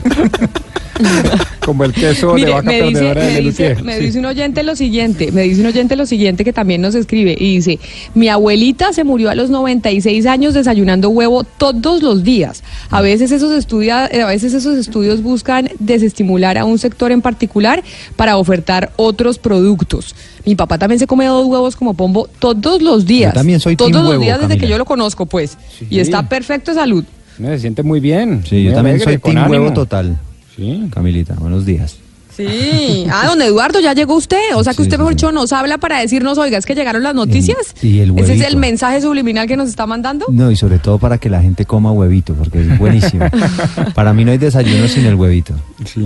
Como 1.65 1.83
el 1.83 1.93
queso 1.93 2.35
de 2.35 2.45
vaca 2.45 2.63
me 2.63 2.81
dice, 2.83 2.91
perdedora 2.93 3.23
de 3.25 3.33
me, 3.33 3.41
dice, 3.41 3.75
me 3.83 3.97
Sí. 3.97 4.05
dice 4.05 4.19
un 4.19 4.25
oyente 4.25 4.63
lo 4.63 4.75
siguiente, 4.75 5.31
me 5.31 5.41
dice 5.43 5.61
un 5.61 5.67
oyente 5.67 5.95
lo 5.95 6.05
siguiente 6.05 6.43
que 6.43 6.53
también 6.53 6.81
nos 6.81 6.93
escribe 6.95 7.35
y 7.39 7.55
dice, 7.55 7.79
mi 8.13 8.29
abuelita 8.29 8.93
se 8.93 9.03
murió 9.03 9.29
a 9.29 9.35
los 9.35 9.49
96 9.49 10.25
años 10.27 10.53
desayunando 10.53 11.09
huevo 11.09 11.43
todos 11.43 12.03
los 12.03 12.23
días. 12.23 12.63
A 12.91 13.01
veces 13.01 13.31
esos 13.31 13.51
estudia, 13.51 14.07
eh, 14.11 14.21
a 14.21 14.27
veces 14.27 14.53
esos 14.53 14.77
estudios 14.77 15.23
buscan 15.23 15.69
desestimular 15.79 16.57
a 16.57 16.65
un 16.65 16.77
sector 16.77 17.11
en 17.11 17.21
particular 17.21 17.83
para 18.15 18.37
ofertar 18.37 18.91
otros 18.95 19.39
productos. 19.39 20.15
Mi 20.45 20.55
papá 20.55 20.77
también 20.77 20.99
se 20.99 21.07
come 21.07 21.25
dos 21.25 21.47
huevos 21.47 21.75
como 21.75 21.95
pombo 21.95 22.29
todos 22.39 22.81
los 22.83 23.05
días. 23.05 23.33
Yo 23.33 23.39
también 23.39 23.59
soy 23.59 23.75
todos 23.75 23.91
team 23.91 24.03
los 24.03 24.11
huevo, 24.11 24.23
días 24.23 24.39
desde 24.39 24.57
que 24.59 24.67
yo 24.67 24.77
lo 24.77 24.85
conozco, 24.85 25.25
pues. 25.25 25.57
Sí. 25.79 25.87
Y 25.89 25.99
está 25.99 26.29
perfecto 26.29 26.71
de 26.71 26.75
salud. 26.75 27.03
No, 27.39 27.49
se 27.49 27.59
siente 27.59 27.81
muy 27.83 27.99
bien. 27.99 28.43
Sí, 28.47 28.63
yo 28.63 28.73
también 28.73 28.99
soy 28.99 29.17
team 29.17 29.49
huevo 29.49 29.73
total. 29.73 30.17
Sí. 30.55 30.87
Camilita, 30.93 31.33
buenos 31.35 31.65
días. 31.65 31.97
Sí. 32.35 33.07
Ah, 33.09 33.27
don 33.27 33.41
Eduardo, 33.41 33.79
ya 33.79 33.93
llegó 33.93 34.15
usted. 34.15 34.55
O 34.55 34.63
sea 34.63 34.73
que 34.73 34.77
Sí, 34.77 34.81
usted, 34.83 34.95
sí, 34.95 34.97
mejor 34.97 35.13
sí. 35.13 35.15
dicho, 35.15 35.31
nos 35.31 35.53
habla 35.53 35.77
para 35.77 35.99
decirnos, 36.01 36.37
oiga, 36.37 36.57
es 36.57 36.65
que 36.65 36.75
llegaron 36.75 37.01
las 37.01 37.15
noticias. 37.15 37.73
y 37.81 37.99
el 37.99 38.11
Ese 38.11 38.21
es 38.21 38.27
huevito. 38.29 38.47
el 38.47 38.57
mensaje 38.57 39.01
subliminal 39.01 39.47
que 39.47 39.55
nos 39.55 39.69
está 39.69 39.85
mandando. 39.85 40.25
No, 40.29 40.51
y 40.51 40.55
sobre 40.57 40.79
todo 40.79 40.97
para 40.97 41.17
que 41.17 41.29
la 41.29 41.41
gente 41.41 41.65
coma 41.65 41.91
huevito, 41.93 42.33
porque 42.33 42.59
es 42.61 42.77
buenísimo. 42.77 43.25
para 43.95 44.13
mí 44.13 44.25
no 44.25 44.31
hay 44.31 44.37
desayuno 44.37 44.87
sin 44.89 45.05
el 45.05 45.15
huevito. 45.15 45.53
Sí. 45.85 46.01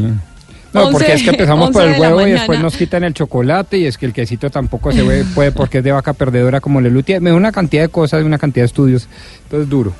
No, 0.71 0.81
Once- 0.81 0.91
porque 0.91 1.13
es 1.13 1.23
que 1.23 1.31
empezamos 1.31 1.71
por 1.71 1.81
el 1.81 1.93
de 1.93 1.99
huevo 1.99 2.27
y 2.27 2.31
después 2.31 2.59
nos 2.59 2.77
quitan 2.77 3.03
el 3.03 3.15
chocolate 3.15 3.79
y 3.79 3.85
es 3.85 3.97
que 3.97 4.05
el 4.05 4.13
quesito 4.13 4.51
tampoco 4.51 4.91
se 4.91 5.01
ve- 5.01 5.25
puede 5.33 5.51
porque 5.51 5.79
es 5.79 5.83
de 5.83 5.91
vaca 5.91 6.13
perdedora 6.13 6.61
como 6.61 6.79
Lelutier. 6.79 7.21
Me 7.21 7.31
da 7.31 7.35
una 7.35 7.51
cantidad 7.51 7.81
de 7.81 7.89
cosas, 7.89 8.23
una 8.23 8.37
cantidad 8.37 8.61
de 8.63 8.67
estudios. 8.67 9.07
Entonces 9.45 9.67
duro. 9.67 9.93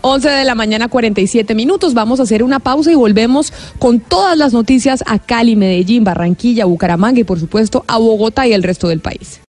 11 0.00 0.28
de 0.28 0.44
la 0.44 0.54
mañana, 0.54 0.88
47 0.88 1.54
minutos. 1.54 1.94
Vamos 1.94 2.20
a 2.20 2.24
hacer 2.24 2.42
una 2.42 2.60
pausa 2.60 2.92
y 2.92 2.94
volvemos 2.94 3.52
con 3.78 4.00
todas 4.00 4.36
las 4.36 4.52
noticias 4.52 5.02
a 5.06 5.18
Cali, 5.18 5.56
Medellín, 5.56 6.04
Barranquilla, 6.04 6.64
Bucaramanga 6.64 7.20
y, 7.20 7.24
por 7.24 7.40
supuesto, 7.40 7.84
a 7.86 7.98
Bogotá 7.98 8.46
y 8.46 8.52
el 8.52 8.62
resto 8.62 8.88
del 8.88 9.00
país. 9.00 9.40